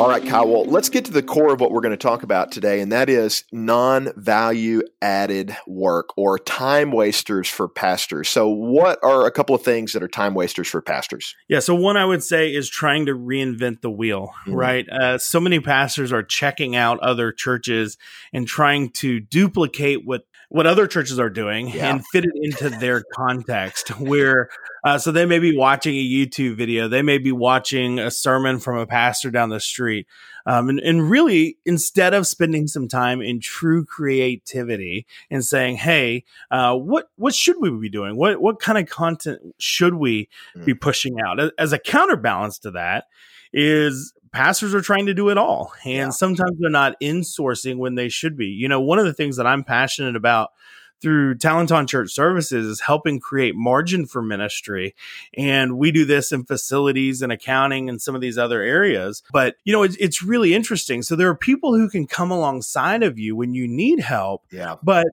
All 0.00 0.08
right, 0.08 0.24
Kyle. 0.24 0.48
Well, 0.48 0.64
let's 0.64 0.88
get 0.88 1.04
to 1.04 1.12
the 1.12 1.22
core 1.22 1.52
of 1.52 1.60
what 1.60 1.72
we're 1.72 1.82
going 1.82 1.90
to 1.90 1.96
talk 1.98 2.22
about 2.22 2.50
today, 2.50 2.80
and 2.80 2.90
that 2.90 3.10
is 3.10 3.44
non 3.52 4.10
value 4.16 4.80
added 5.02 5.54
work 5.66 6.16
or 6.16 6.38
time 6.38 6.90
wasters 6.90 7.48
for 7.48 7.68
pastors. 7.68 8.30
So, 8.30 8.48
what 8.48 8.98
are 9.02 9.26
a 9.26 9.30
couple 9.30 9.54
of 9.54 9.62
things 9.62 9.92
that 9.92 10.02
are 10.02 10.08
time 10.08 10.32
wasters 10.32 10.68
for 10.68 10.80
pastors? 10.80 11.36
Yeah. 11.50 11.58
So, 11.58 11.74
one 11.74 11.98
I 11.98 12.06
would 12.06 12.24
say 12.24 12.48
is 12.48 12.70
trying 12.70 13.04
to 13.06 13.12
reinvent 13.12 13.82
the 13.82 13.90
wheel, 13.90 14.32
mm-hmm. 14.46 14.54
right? 14.54 14.88
Uh, 14.88 15.18
so 15.18 15.38
many 15.38 15.60
pastors 15.60 16.14
are 16.14 16.22
checking 16.22 16.74
out 16.74 16.98
other 17.00 17.30
churches 17.30 17.98
and 18.32 18.48
trying 18.48 18.92
to 18.92 19.20
duplicate 19.20 20.06
what 20.06 20.22
what 20.50 20.66
other 20.66 20.88
churches 20.88 21.18
are 21.18 21.30
doing 21.30 21.68
yeah. 21.68 21.90
and 21.90 22.04
fit 22.08 22.24
it 22.24 22.32
into 22.34 22.68
their 22.68 23.02
context 23.14 23.88
where 24.00 24.50
uh, 24.84 24.98
so 24.98 25.12
they 25.12 25.24
may 25.24 25.38
be 25.38 25.56
watching 25.56 25.94
a 25.94 26.04
youtube 26.04 26.56
video 26.56 26.88
they 26.88 27.02
may 27.02 27.18
be 27.18 27.32
watching 27.32 27.98
a 27.98 28.10
sermon 28.10 28.58
from 28.58 28.76
a 28.76 28.86
pastor 28.86 29.30
down 29.30 29.48
the 29.48 29.60
street 29.60 30.06
um, 30.46 30.68
and, 30.68 30.80
and 30.80 31.10
really 31.10 31.56
instead 31.64 32.12
of 32.14 32.26
spending 32.26 32.66
some 32.66 32.88
time 32.88 33.22
in 33.22 33.40
true 33.40 33.84
creativity 33.84 35.06
and 35.30 35.44
saying 35.44 35.76
hey 35.76 36.24
uh, 36.50 36.74
what 36.74 37.08
what 37.16 37.34
should 37.34 37.56
we 37.60 37.70
be 37.70 37.88
doing 37.88 38.16
what 38.16 38.40
what 38.42 38.60
kind 38.60 38.76
of 38.76 38.88
content 38.88 39.40
should 39.58 39.94
we 39.94 40.28
mm. 40.56 40.64
be 40.64 40.74
pushing 40.74 41.20
out 41.20 41.38
as 41.58 41.72
a 41.72 41.78
counterbalance 41.78 42.58
to 42.58 42.70
that 42.70 43.04
is 43.52 44.12
pastors 44.32 44.74
are 44.74 44.80
trying 44.80 45.06
to 45.06 45.14
do 45.14 45.28
it 45.28 45.38
all 45.38 45.72
and 45.84 45.94
yeah. 45.94 46.10
sometimes 46.10 46.52
they're 46.58 46.70
not 46.70 46.94
insourcing 47.00 47.78
when 47.78 47.94
they 47.94 48.08
should 48.08 48.36
be 48.36 48.46
you 48.46 48.68
know 48.68 48.80
one 48.80 48.98
of 48.98 49.04
the 49.04 49.12
things 49.12 49.36
that 49.36 49.46
i'm 49.46 49.64
passionate 49.64 50.16
about 50.16 50.50
through 51.00 51.36
Talenton 51.36 51.88
Church 51.88 52.12
Services 52.12 52.66
is 52.66 52.80
helping 52.80 53.20
create 53.20 53.54
margin 53.54 54.06
for 54.06 54.22
ministry. 54.22 54.94
And 55.36 55.78
we 55.78 55.90
do 55.90 56.04
this 56.04 56.32
in 56.32 56.44
facilities 56.44 57.22
and 57.22 57.32
accounting 57.32 57.88
and 57.88 58.00
some 58.00 58.14
of 58.14 58.20
these 58.20 58.38
other 58.38 58.62
areas. 58.62 59.22
But, 59.32 59.56
you 59.64 59.72
know, 59.72 59.82
it's, 59.82 59.96
it's 59.96 60.22
really 60.22 60.54
interesting. 60.54 61.02
So 61.02 61.16
there 61.16 61.28
are 61.28 61.34
people 61.34 61.74
who 61.74 61.88
can 61.88 62.06
come 62.06 62.30
alongside 62.30 63.02
of 63.02 63.18
you 63.18 63.34
when 63.36 63.54
you 63.54 63.66
need 63.66 64.00
help. 64.00 64.44
Yeah. 64.50 64.76
But 64.82 65.06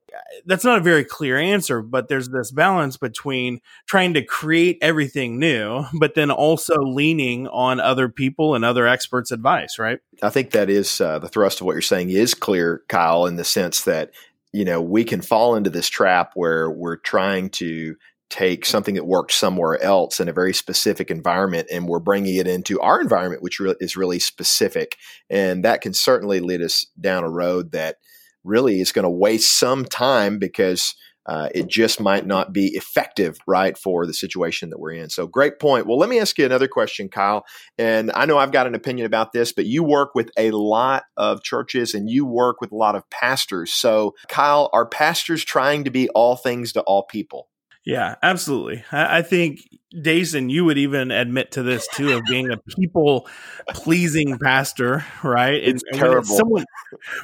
that's 0.45 0.65
not 0.65 0.79
a 0.79 0.81
very 0.81 1.03
clear 1.03 1.37
answer. 1.37 1.81
But 1.81 2.07
there's 2.07 2.29
this 2.29 2.51
balance 2.51 2.97
between 2.97 3.61
trying 3.85 4.13
to 4.15 4.21
create 4.21 4.77
everything 4.81 5.39
new, 5.39 5.85
but 5.93 6.15
then 6.15 6.31
also 6.31 6.75
leaning 6.81 7.47
on 7.47 7.79
other 7.79 8.09
people 8.09 8.55
and 8.55 8.65
other 8.65 8.87
experts' 8.87 9.31
advice, 9.31 9.79
right? 9.79 9.99
I 10.21 10.29
think 10.29 10.51
that 10.51 10.69
is 10.69 10.99
uh, 10.99 11.19
the 11.19 11.29
thrust 11.29 11.61
of 11.61 11.65
what 11.67 11.73
you're 11.73 11.81
saying 11.81 12.09
is 12.09 12.33
clear, 12.33 12.83
Kyle, 12.87 13.25
in 13.25 13.35
the 13.35 13.43
sense 13.43 13.83
that 13.83 14.11
you 14.57 14.65
know 14.65 14.81
we 14.81 15.03
can 15.03 15.21
fall 15.21 15.55
into 15.55 15.69
this 15.69 15.87
trap 15.87 16.31
where 16.33 16.71
we're 16.71 16.97
trying 16.97 17.47
to 17.47 17.95
take 18.31 18.65
something 18.65 18.95
that 18.95 19.05
works 19.05 19.35
somewhere 19.35 19.79
else 19.83 20.19
in 20.19 20.27
a 20.27 20.33
very 20.33 20.53
specific 20.53 21.11
environment 21.11 21.67
and 21.71 21.87
we're 21.87 21.99
bringing 21.99 22.35
it 22.35 22.47
into 22.47 22.79
our 22.81 22.99
environment 22.99 23.43
which 23.43 23.59
re- 23.59 23.75
is 23.79 23.95
really 23.95 24.19
specific. 24.19 24.97
And 25.29 25.63
that 25.63 25.81
can 25.81 25.93
certainly 25.93 26.39
lead 26.39 26.61
us 26.61 26.87
down 26.99 27.23
a 27.23 27.29
road 27.29 27.71
that 27.71 27.97
really 28.43 28.81
is 28.81 28.91
going 28.91 29.03
to 29.03 29.09
waste 29.09 29.57
some 29.57 29.85
time 29.85 30.39
because 30.39 30.95
uh, 31.27 31.49
it 31.53 31.67
just 31.67 31.99
might 31.99 32.25
not 32.25 32.53
be 32.53 32.67
effective, 32.67 33.37
right, 33.45 33.77
for 33.77 34.05
the 34.05 34.13
situation 34.13 34.69
that 34.69 34.79
we're 34.79 34.91
in. 34.91 35.09
So, 35.09 35.27
great 35.27 35.59
point. 35.59 35.85
Well, 35.85 35.97
let 35.97 36.09
me 36.09 36.19
ask 36.19 36.37
you 36.37 36.45
another 36.45 36.67
question, 36.67 37.09
Kyle. 37.09 37.45
And 37.77 38.11
I 38.13 38.25
know 38.25 38.37
I've 38.37 38.51
got 38.51 38.67
an 38.67 38.75
opinion 38.75 39.05
about 39.05 39.33
this, 39.33 39.51
but 39.51 39.65
you 39.65 39.83
work 39.83 40.15
with 40.15 40.31
a 40.37 40.51
lot 40.51 41.03
of 41.17 41.43
churches 41.43 41.93
and 41.93 42.09
you 42.09 42.25
work 42.25 42.61
with 42.61 42.71
a 42.71 42.75
lot 42.75 42.95
of 42.95 43.09
pastors. 43.09 43.73
So, 43.73 44.15
Kyle, 44.29 44.69
are 44.73 44.87
pastors 44.87 45.43
trying 45.43 45.83
to 45.83 45.91
be 45.91 46.09
all 46.09 46.35
things 46.35 46.73
to 46.73 46.81
all 46.81 47.03
people? 47.03 47.47
Yeah, 47.87 48.15
absolutely. 48.21 48.83
I, 48.91 49.19
I 49.19 49.21
think 49.21 49.61
Dason, 49.97 50.49
you 50.49 50.65
would 50.65 50.77
even 50.77 51.09
admit 51.09 51.51
to 51.51 51.63
this 51.63 51.87
too 51.93 52.11
of 52.17 52.23
being 52.27 52.51
a 52.51 52.57
people 52.57 53.29
pleasing 53.69 54.37
pastor, 54.39 55.05
right? 55.23 55.53
It's 55.53 55.83
and, 55.91 55.97
terrible. 55.97 56.15
When 56.15 56.19
it's, 56.19 56.37
someone, 56.37 56.65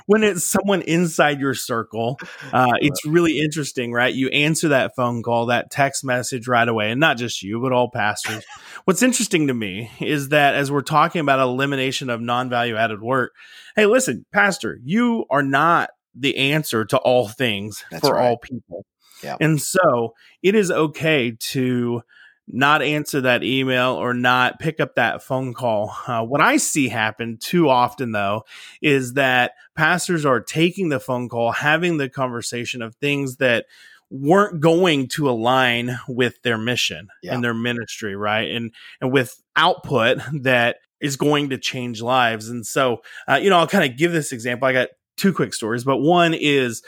when 0.06 0.24
it's 0.24 0.44
someone 0.46 0.82
inside 0.84 1.42
your 1.42 1.54
circle, 1.54 2.18
uh, 2.54 2.76
it's 2.80 3.06
really 3.06 3.40
interesting, 3.40 3.92
right? 3.92 4.16
You 4.16 4.30
answer 4.30 4.70
that 4.70 4.96
phone 4.96 5.22
call, 5.22 5.48
that 5.48 5.70
text 5.70 6.06
message 6.06 6.48
right 6.48 6.70
away, 6.70 6.92
and 6.92 7.00
not 7.02 7.18
just 7.18 7.44
you, 7.44 7.60
but 7.60 7.74
all 7.74 7.92
pastors. 7.92 8.46
What's 8.86 9.04
interesting 9.04 9.48
to 9.48 9.54
me 9.54 9.92
is 10.00 10.30
that 10.30 10.56
as 10.56 10.72
we're 10.72 10.82
talking 10.82 11.20
about 11.20 11.40
elimination 11.40 12.10
of 12.10 12.22
non 12.22 12.50
value 12.50 12.78
added 12.78 13.02
work, 13.02 13.34
hey, 13.76 13.86
listen, 13.86 14.26
pastor, 14.32 14.80
you 14.82 15.26
are 15.30 15.44
not 15.44 15.90
the 16.16 16.38
answer 16.38 16.86
to 16.86 16.98
all 17.00 17.28
things 17.28 17.84
That's 17.92 18.08
for 18.08 18.16
right. 18.16 18.30
all 18.30 18.38
people 18.38 18.86
yeah. 19.24 19.38
And 19.40 19.62
so 19.62 20.14
it 20.42 20.56
is 20.56 20.70
okay 20.72 21.38
to 21.52 22.04
not 22.48 22.82
answer 22.82 23.22
that 23.22 23.44
email 23.44 23.94
or 23.94 24.14
not 24.14 24.60
pick 24.60 24.80
up 24.80 24.96
that 24.96 25.24
phone 25.24 25.54
call. 25.54 25.96
Uh, 26.06 26.24
what 26.24 26.42
I 26.42 26.58
see 26.58 26.90
happen 26.90 27.38
too 27.38 27.70
often, 27.70 28.12
though, 28.12 28.44
is 28.82 29.14
that 29.14 29.54
pastors 29.76 30.26
are 30.26 30.42
taking 30.42 30.90
the 30.90 31.00
phone 31.00 31.30
call, 31.30 31.52
having 31.52 31.98
the 31.98 32.10
conversation 32.10 32.82
of 32.82 32.96
things 32.96 33.38
that 33.38 33.66
weren't 34.10 34.60
going 34.60 35.08
to 35.08 35.30
align 35.30 35.98
with 36.08 36.42
their 36.44 36.58
mission 36.58 37.08
yeah. 37.22 37.34
and 37.34 37.44
their 37.44 37.54
ministry, 37.54 38.16
right? 38.16 38.52
And 38.52 38.72
and 39.02 39.12
with 39.12 39.42
output 39.56 40.20
that 40.42 40.78
is 41.00 41.16
going 41.16 41.50
to 41.50 41.58
change 41.58 42.02
lives. 42.02 42.50
And 42.50 42.66
so, 42.66 43.02
uh, 43.28 43.36
you 43.36 43.50
know, 43.50 43.58
I'll 43.58 43.68
kind 43.68 43.90
of 43.90 43.98
give 43.98 44.12
this 44.12 44.32
example. 44.32 44.68
I 44.68 44.74
got 44.74 44.90
two 45.18 45.34
quick 45.34 45.54
stories, 45.54 45.84
but 45.84 45.98
one 45.98 46.34
is. 46.34 46.84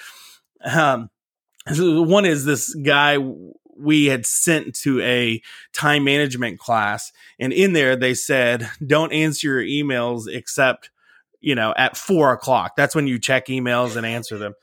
Um, 0.63 1.09
so 1.73 2.01
one 2.01 2.25
is 2.25 2.45
this 2.45 2.73
guy 2.75 3.17
we 3.77 4.05
had 4.05 4.25
sent 4.25 4.73
to 4.73 5.01
a 5.01 5.41
time 5.73 6.03
management 6.03 6.59
class 6.59 7.11
and 7.39 7.51
in 7.51 7.73
there 7.73 7.95
they 7.95 8.13
said 8.13 8.69
don't 8.85 9.11
answer 9.11 9.47
your 9.47 9.61
emails 9.61 10.27
except 10.27 10.89
you 11.41 11.55
know 11.55 11.73
at 11.77 11.97
four 11.97 12.31
o'clock. 12.31 12.75
That's 12.75 12.95
when 12.95 13.07
you 13.07 13.19
check 13.19 13.47
emails 13.47 13.95
and 13.95 14.05
answer 14.05 14.37
them 14.37 14.53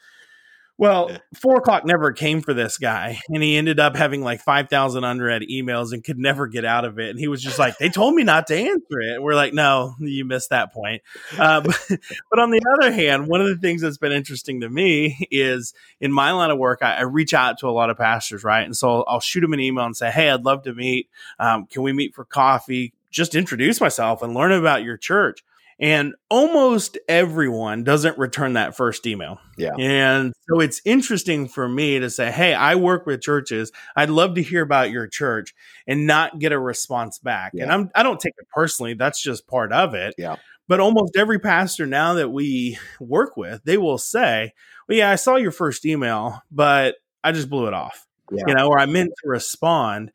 well, 0.83 1.13
four 1.33 1.59
o'clock 1.59 1.85
never 1.85 2.11
came 2.11 2.41
for 2.41 2.53
this 2.53 2.77
guy, 2.77 3.21
and 3.29 3.41
he 3.41 3.57
ended 3.57 3.79
up 3.79 3.95
having 3.95 4.21
like 4.21 4.41
five 4.41 4.69
thousand 4.69 5.05
unread 5.05 5.43
emails 5.43 5.93
and 5.93 6.03
could 6.03 6.19
never 6.19 6.49
get 6.49 6.65
out 6.65 6.85
of 6.85 6.99
it. 6.99 7.11
And 7.11 7.21
he 7.21 7.29
was 7.29 7.41
just 7.41 7.57
like, 7.57 7.79
"They 7.79 7.89
told 7.89 8.17
me 8.17 8.25
not 8.25 8.49
to 8.49 8.57
answer 8.57 9.01
it." 9.01 9.23
We're 9.23 9.37
like, 9.37 9.55
"No, 9.55 9.95
you 10.01 10.25
missed 10.25 10.51
that 10.51 10.73
point." 10.73 11.03
Uh, 11.39 11.61
but, 11.61 11.81
but, 12.31 12.41
on 12.41 12.51
the 12.51 12.61
other 12.75 12.91
hand, 12.91 13.29
one 13.29 13.41
of 13.41 13.47
the 13.47 13.59
things 13.59 13.81
that's 13.81 13.97
been 13.97 14.11
interesting 14.11 14.63
to 14.63 14.69
me 14.69 15.29
is 15.31 15.73
in 16.01 16.11
my 16.11 16.33
line 16.33 16.51
of 16.51 16.59
work, 16.59 16.81
I, 16.83 16.97
I 16.97 17.03
reach 17.03 17.33
out 17.33 17.59
to 17.59 17.69
a 17.69 17.71
lot 17.71 17.89
of 17.89 17.97
pastors, 17.97 18.43
right? 18.43 18.65
And 18.65 18.77
so 18.77 18.91
I'll, 18.91 19.05
I'll, 19.07 19.21
shoot 19.21 19.43
them 19.43 19.53
an 19.53 19.61
email 19.61 19.85
and 19.85 19.97
say, 19.97 20.11
"Hey, 20.11 20.31
I'd 20.31 20.45
love 20.45 20.65
to 20.65 20.75
meet. 20.75 21.09
Um, 21.39 21.67
can 21.67 21.83
we 21.83 21.93
meet 21.93 22.13
for 22.13 22.25
coffee?" 22.25 22.93
Just 23.09 23.37
introduce 23.37 23.81
myself 23.81 24.21
and 24.21 24.35
learn 24.35 24.51
about 24.51 24.83
your 24.83 24.97
church. 24.97 25.45
And 25.81 26.15
almost 26.31 26.99
everyone 27.09 27.85
doesn't 27.85 28.19
return 28.19 28.53
that 28.55 28.77
first 28.77 29.07
email. 29.07 29.39
Yeah. 29.57 29.73
And 29.79 30.33
so 30.49 30.61
it's 30.61 30.81
interesting 30.85 31.49
for 31.49 31.69
me 31.69 31.99
to 31.99 32.11
say, 32.11 32.31
Hey, 32.31 32.55
I 32.55 32.77
work 32.77 33.07
with 33.07 33.21
churches. 33.21 33.73
I'd 33.97 34.11
love 34.11 34.35
to 34.37 34.43
hear 34.43 34.63
about 34.63 34.91
your 34.91 35.07
church 35.07 35.55
and 35.87 36.07
not 36.07 36.39
get 36.39 36.53
a 36.53 36.59
response 36.59 37.19
back. 37.19 37.53
Yeah. 37.55 37.65
And 37.65 37.73
I'm, 37.73 37.91
I 37.95 38.03
don't 38.03 38.21
take 38.21 38.35
it 38.39 38.47
personally. 38.55 38.95
That's 38.95 39.23
just 39.23 39.47
part 39.47 39.73
of 39.73 39.95
it. 39.95 40.15
Yeah. 40.19 40.37
But 40.69 40.81
almost 40.81 41.17
every 41.17 41.39
pastor 41.39 41.87
now 41.87 42.15
that 42.15 42.31
we 42.31 42.79
work 43.01 43.37
with, 43.37 43.63
they 43.65 43.79
will 43.79 43.99
say, 43.99 44.53
Well, 44.89 44.99
yeah, 44.99 45.11
I 45.11 45.17
saw 45.17 45.37
your 45.37 45.53
first 45.53 45.85
email, 45.85 46.43
but 46.51 46.97
I 47.25 47.33
just 47.33 47.51
blew 47.51 47.67
it 47.67 47.75
off. 47.75 48.07
Yeah. 48.31 48.45
You 48.47 48.55
know, 48.55 48.69
or 48.69 48.79
I 48.79 48.87
meant 48.87 49.11
to 49.23 49.29
respond. 49.29 50.13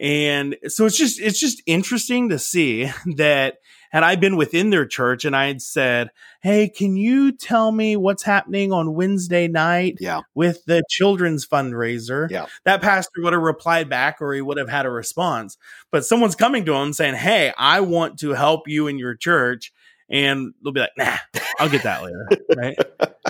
And 0.00 0.56
so 0.66 0.86
it's 0.86 0.96
just 0.96 1.20
it's 1.20 1.38
just 1.38 1.62
interesting 1.66 2.30
to 2.30 2.38
see 2.38 2.90
that 3.16 3.58
had 3.90 4.04
I 4.04 4.14
been 4.14 4.36
within 4.36 4.70
their 4.70 4.86
church 4.86 5.24
and 5.24 5.36
I 5.36 5.48
had 5.48 5.60
said, 5.60 6.10
Hey, 6.42 6.68
can 6.68 6.96
you 6.96 7.32
tell 7.32 7.70
me 7.72 7.96
what's 7.96 8.22
happening 8.22 8.72
on 8.72 8.94
Wednesday 8.94 9.46
night 9.48 9.96
yeah. 10.00 10.20
with 10.34 10.64
the 10.64 10.82
children's 10.88 11.46
fundraiser? 11.46 12.30
Yeah. 12.30 12.46
That 12.64 12.80
pastor 12.80 13.20
would 13.22 13.32
have 13.32 13.42
replied 13.42 13.90
back 13.90 14.22
or 14.22 14.32
he 14.32 14.40
would 14.40 14.58
have 14.58 14.68
had 14.68 14.86
a 14.86 14.90
response. 14.90 15.58
But 15.90 16.04
someone's 16.04 16.36
coming 16.36 16.64
to 16.66 16.74
him 16.74 16.92
saying, 16.92 17.16
Hey, 17.16 17.52
I 17.58 17.80
want 17.80 18.18
to 18.20 18.30
help 18.30 18.68
you 18.68 18.86
in 18.86 18.98
your 18.98 19.16
church. 19.16 19.72
And 20.10 20.54
they'll 20.62 20.72
be 20.72 20.80
like, 20.80 20.90
Nah, 20.96 21.16
I'll 21.58 21.68
get 21.68 21.84
that 21.84 22.02
later. 22.02 22.28
right. 22.56 22.76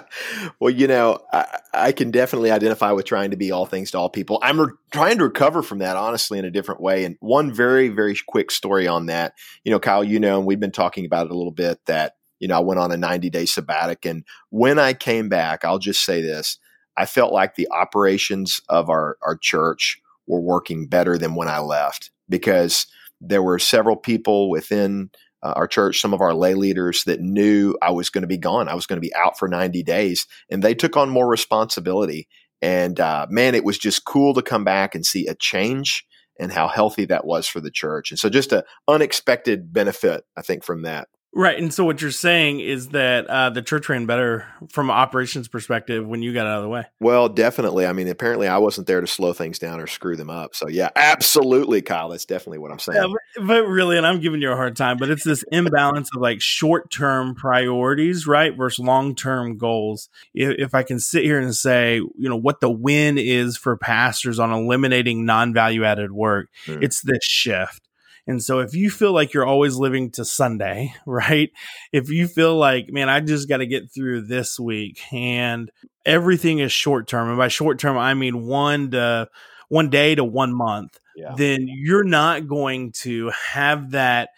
well, 0.61 0.71
you 0.71 0.87
know, 0.87 1.19
I, 1.33 1.59
I, 1.75 1.93
can 1.93 2.11
definitely 2.11 2.51
identify 2.51 2.93
with 2.93 3.05
trying 3.05 3.33
to 3.33 3.37
be 3.37 3.51
all 3.51 3.67
things 3.67 3.91
to 3.91 3.99
all 3.99 4.09
people. 4.09 4.39
I'm 4.43 4.61
re- 4.61 4.73
trying 4.91 5.19
to 5.19 5.25
recover 5.25 5.63
from 5.63 5.79
that, 5.79 5.97
honestly, 5.97 6.39
in 6.39 6.45
a 6.45 6.51
different 6.51 6.81
way. 6.81 7.05
And 7.05 7.17
one 7.21 7.53
very, 7.53 7.89
very 7.89 8.17
quick 8.27 8.51
story 8.51 8.87
on 8.87 9.07
that. 9.07 9.35
You 9.65 9.73
know, 9.73 9.81
Kyle, 9.81 10.05
you 10.05 10.19
know, 10.19 10.39
and 10.39 10.47
we've 10.47 10.61
been 10.61 10.73
talking 10.73 11.05
about 11.05 11.27
it 11.27 11.33
a 11.33 11.37
little 11.37 11.53
bit 11.53 11.85
that, 11.87 12.15
you 12.39 12.49
know, 12.49 12.57
I 12.57 12.61
went 12.61 12.81
on 12.81 12.93
a 12.93 12.97
90 12.97 13.29
day 13.31 13.45
sabbatic. 13.45 14.09
And 14.09 14.25
when 14.49 14.79
I 14.79 14.95
came 14.95 15.29
back, 15.29 15.65
I'll 15.65 15.79
just 15.79 16.05
say 16.05 16.23
this 16.23 16.59
I 16.97 17.07
felt 17.07 17.33
like 17.33 17.55
the 17.55 17.69
operations 17.71 18.61
of 18.69 18.89
our, 18.89 19.17
our 19.23 19.37
church 19.37 20.01
were 20.27 20.41
working 20.41 20.87
better 20.87 21.19
than 21.19 21.35
when 21.35 21.49
I 21.49 21.59
left 21.59 22.11
because 22.29 22.87
there 23.21 23.43
were 23.43 23.59
several 23.59 23.97
people 23.97 24.49
within 24.49 25.11
uh, 25.43 25.55
our 25.57 25.67
church, 25.67 26.01
some 26.01 26.15
of 26.15 26.21
our 26.21 26.35
lay 26.35 26.55
leaders 26.55 27.05
that 27.05 27.21
knew 27.21 27.77
I 27.81 27.91
was 27.91 28.11
going 28.11 28.23
to 28.23 28.29
be 28.29 28.39
gone. 28.39 28.69
I 28.69 28.75
was 28.75 28.87
going 28.87 28.99
to 28.99 29.07
be 29.07 29.15
out 29.15 29.39
for 29.39 29.49
90 29.49 29.83
days, 29.83 30.27
and 30.51 30.63
they 30.63 30.75
took 30.75 30.97
on 30.97 31.11
more 31.11 31.29
responsibility. 31.29 32.29
And 32.63 33.01
uh, 33.01 33.27
man, 33.31 33.55
it 33.55 33.65
was 33.65 33.79
just 33.79 34.05
cool 34.05 34.35
to 34.35 34.43
come 34.43 34.65
back 34.65 34.95
and 34.95 35.05
see 35.05 35.27
a 35.27 35.35
change 35.35 36.05
and 36.39 36.53
how 36.53 36.69
healthy 36.69 37.05
that 37.07 37.27
was 37.27 37.47
for 37.47 37.61
the 37.61 37.71
church. 37.71 38.11
And 38.11 38.19
so, 38.19 38.29
just 38.29 38.53
an 38.53 38.63
unexpected 38.89 39.73
benefit, 39.73 40.25
I 40.37 40.43
think, 40.43 40.65
from 40.65 40.83
that. 40.83 41.09
Right. 41.33 41.57
And 41.57 41.73
so 41.73 41.85
what 41.85 42.03
you're 42.03 42.11
saying 42.11 42.59
is 42.59 42.89
that 42.89 43.27
uh, 43.29 43.51
the 43.51 43.63
church 43.63 43.89
ran 43.89 44.05
better 44.05 44.47
from 44.69 44.91
operations 44.91 45.47
perspective 45.47 46.05
when 46.05 46.23
you 46.23 46.33
got 46.33 46.47
out 46.47 46.57
of 46.57 46.63
the 46.65 46.69
way. 46.69 46.85
Well, 46.99 47.29
definitely. 47.29 47.87
I 47.87 47.93
mean, 47.93 48.09
apparently 48.09 48.49
I 48.49 48.59
wasn't 48.59 48.89
there 48.89 49.01
to 49.01 49.07
slow 49.07 49.33
things 49.33 49.61
down 49.61 49.79
or 49.79 49.87
screw 49.87 50.17
them 50.17 50.29
up. 50.29 50.57
So 50.57 50.67
yeah, 50.67 50.91
absolutely, 50.97 51.83
Kyle. 51.83 52.09
That's 52.09 52.25
definitely 52.25 52.59
what 52.59 52.73
I'm 52.73 52.81
saying. 52.81 53.01
Yeah, 53.01 53.15
but, 53.37 53.47
but 53.47 53.67
really, 53.69 53.97
and 53.97 54.05
I'm 54.05 54.21
giving 54.21 54.43
you 54.43 54.51
a 54.51 54.57
hard 54.57 54.75
time, 54.75 54.97
but 54.97 55.09
it's 55.09 55.23
this 55.23 55.45
imbalance 55.53 56.11
of 56.15 56.21
like 56.21 56.41
short 56.41 56.91
term 56.91 57.37
priorities, 57.37 58.27
right, 58.27 58.57
versus 58.57 58.85
long 58.85 59.15
term 59.15 59.57
goals. 59.57 60.09
If, 60.35 60.57
if 60.59 60.75
I 60.75 60.83
can 60.83 60.99
sit 60.99 61.23
here 61.23 61.39
and 61.39 61.55
say, 61.55 61.97
you 61.97 62.29
know, 62.29 62.37
what 62.37 62.61
the 62.61 62.71
win 62.71 63.19
is 63.19 63.57
for 63.57 63.77
pastors 63.77 64.41
on 64.41 64.51
eliminating 64.53 65.27
non 65.27 65.55
value 65.55 65.85
added 65.85 66.11
work, 66.11 66.49
mm. 66.67 66.83
it's 66.83 67.03
this 67.03 67.23
shift 67.23 67.89
and 68.31 68.41
so 68.41 68.61
if 68.61 68.75
you 68.75 68.91
feel 68.91 69.13
like 69.13 69.35
you're 69.35 69.45
always 69.45 69.75
living 69.75 70.13
to 70.13 70.25
Sunday, 70.25 70.95
right? 71.07 71.51
If 71.93 72.11
you 72.11 72.29
feel 72.29 72.57
like, 72.57 72.89
man, 72.93 73.09
I 73.09 73.19
just 73.19 73.49
got 73.49 73.57
to 73.57 73.67
get 73.67 73.91
through 73.91 74.23
this 74.23 74.59
week 74.59 75.01
and 75.13 75.69
everything 76.07 76.61
is 76.61 76.71
short 76.71 77.09
term. 77.09 77.29
And 77.29 77.37
by 77.37 77.49
short 77.49 77.81
term, 77.81 77.99
I 77.99 78.15
mean 78.15 78.47
one 78.47 78.93
to 78.93 79.29
one 79.69 79.91
day 79.91 80.15
to 80.15 80.23
one 80.23 80.55
month, 80.55 81.01
yeah. 81.17 81.35
then 81.37 81.67
you're 81.69 82.05
not 82.05 82.47
going 82.47 82.93
to 82.93 83.31
have 83.31 83.91
that 83.91 84.31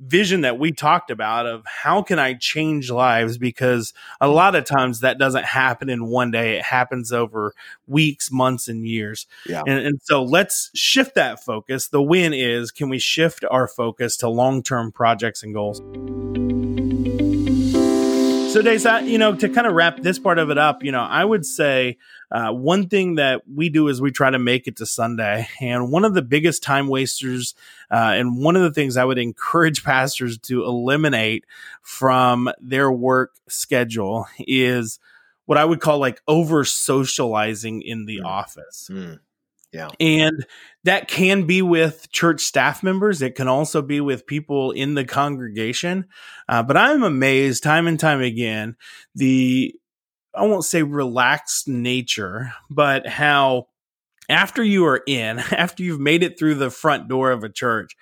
vision 0.00 0.40
that 0.40 0.58
we 0.58 0.72
talked 0.72 1.10
about 1.10 1.46
of 1.46 1.62
how 1.66 2.02
can 2.02 2.18
I 2.18 2.34
change 2.34 2.90
lives 2.90 3.38
because 3.38 3.92
a 4.20 4.28
lot 4.28 4.54
of 4.54 4.64
times 4.64 5.00
that 5.00 5.18
doesn't 5.18 5.44
happen 5.44 5.88
in 5.88 6.06
one 6.06 6.30
day. 6.30 6.56
It 6.56 6.62
happens 6.62 7.12
over 7.12 7.54
weeks 7.86 8.30
months 8.32 8.68
and 8.68 8.86
years. 8.86 9.26
Yeah. 9.46 9.62
and, 9.66 9.78
and 9.78 10.00
so 10.02 10.22
let's 10.22 10.70
shift 10.74 11.14
that 11.16 11.44
focus. 11.44 11.88
The 11.88 12.02
win 12.02 12.32
is 12.32 12.70
can 12.70 12.88
we 12.88 12.98
shift 12.98 13.44
our 13.50 13.68
focus 13.68 14.16
to 14.18 14.28
long-term 14.28 14.92
projects 14.92 15.42
and 15.42 15.54
goals 15.54 15.80
so, 18.52 18.60
I, 18.90 19.00
you 19.00 19.16
know, 19.18 19.34
to 19.36 19.48
kind 19.48 19.66
of 19.66 19.74
wrap 19.74 19.98
this 20.00 20.18
part 20.18 20.38
of 20.38 20.50
it 20.50 20.58
up, 20.58 20.82
you 20.82 20.90
know, 20.90 21.02
I 21.02 21.24
would 21.24 21.46
say 21.46 21.98
uh, 22.32 22.50
one 22.52 22.88
thing 22.88 23.14
that 23.14 23.42
we 23.48 23.68
do 23.68 23.86
is 23.88 24.00
we 24.00 24.10
try 24.10 24.28
to 24.30 24.38
make 24.40 24.66
it 24.66 24.76
to 24.76 24.86
Sunday. 24.86 25.46
And 25.60 25.92
one 25.92 26.04
of 26.04 26.14
the 26.14 26.22
biggest 26.22 26.62
time 26.62 26.88
wasters, 26.88 27.54
uh, 27.90 27.94
and 28.14 28.38
one 28.38 28.56
of 28.56 28.62
the 28.62 28.72
things 28.72 28.96
I 28.96 29.04
would 29.04 29.18
encourage 29.18 29.84
pastors 29.84 30.36
to 30.38 30.64
eliminate 30.64 31.44
from 31.82 32.50
their 32.60 32.90
work 32.90 33.34
schedule 33.48 34.26
is 34.38 34.98
what 35.46 35.56
I 35.58 35.64
would 35.64 35.80
call 35.80 35.98
like 35.98 36.20
over 36.26 36.64
socializing 36.64 37.82
in 37.82 38.06
the 38.06 38.18
Mm. 38.18 38.26
office. 38.26 38.88
Mm. 38.92 39.20
And 40.00 40.44
that 40.84 41.08
can 41.08 41.46
be 41.46 41.62
with 41.62 42.10
church 42.10 42.42
staff 42.42 42.82
members. 42.82 43.22
It 43.22 43.34
can 43.34 43.48
also 43.48 43.82
be 43.82 44.00
with 44.00 44.26
people 44.26 44.72
in 44.72 44.94
the 44.94 45.04
congregation. 45.04 46.06
Uh, 46.48 46.62
but 46.62 46.76
I'm 46.76 47.02
amazed 47.02 47.62
time 47.62 47.86
and 47.86 47.98
time 47.98 48.20
again, 48.20 48.76
the, 49.14 49.74
I 50.34 50.46
won't 50.46 50.64
say 50.64 50.82
relaxed 50.82 51.68
nature, 51.68 52.52
but 52.68 53.06
how 53.06 53.68
after 54.28 54.62
you 54.62 54.86
are 54.86 55.02
in, 55.06 55.38
after 55.52 55.82
you've 55.82 56.00
made 56.00 56.22
it 56.22 56.38
through 56.38 56.56
the 56.56 56.70
front 56.70 57.08
door 57.08 57.30
of 57.30 57.44
a 57.44 57.48
church, 57.48 57.96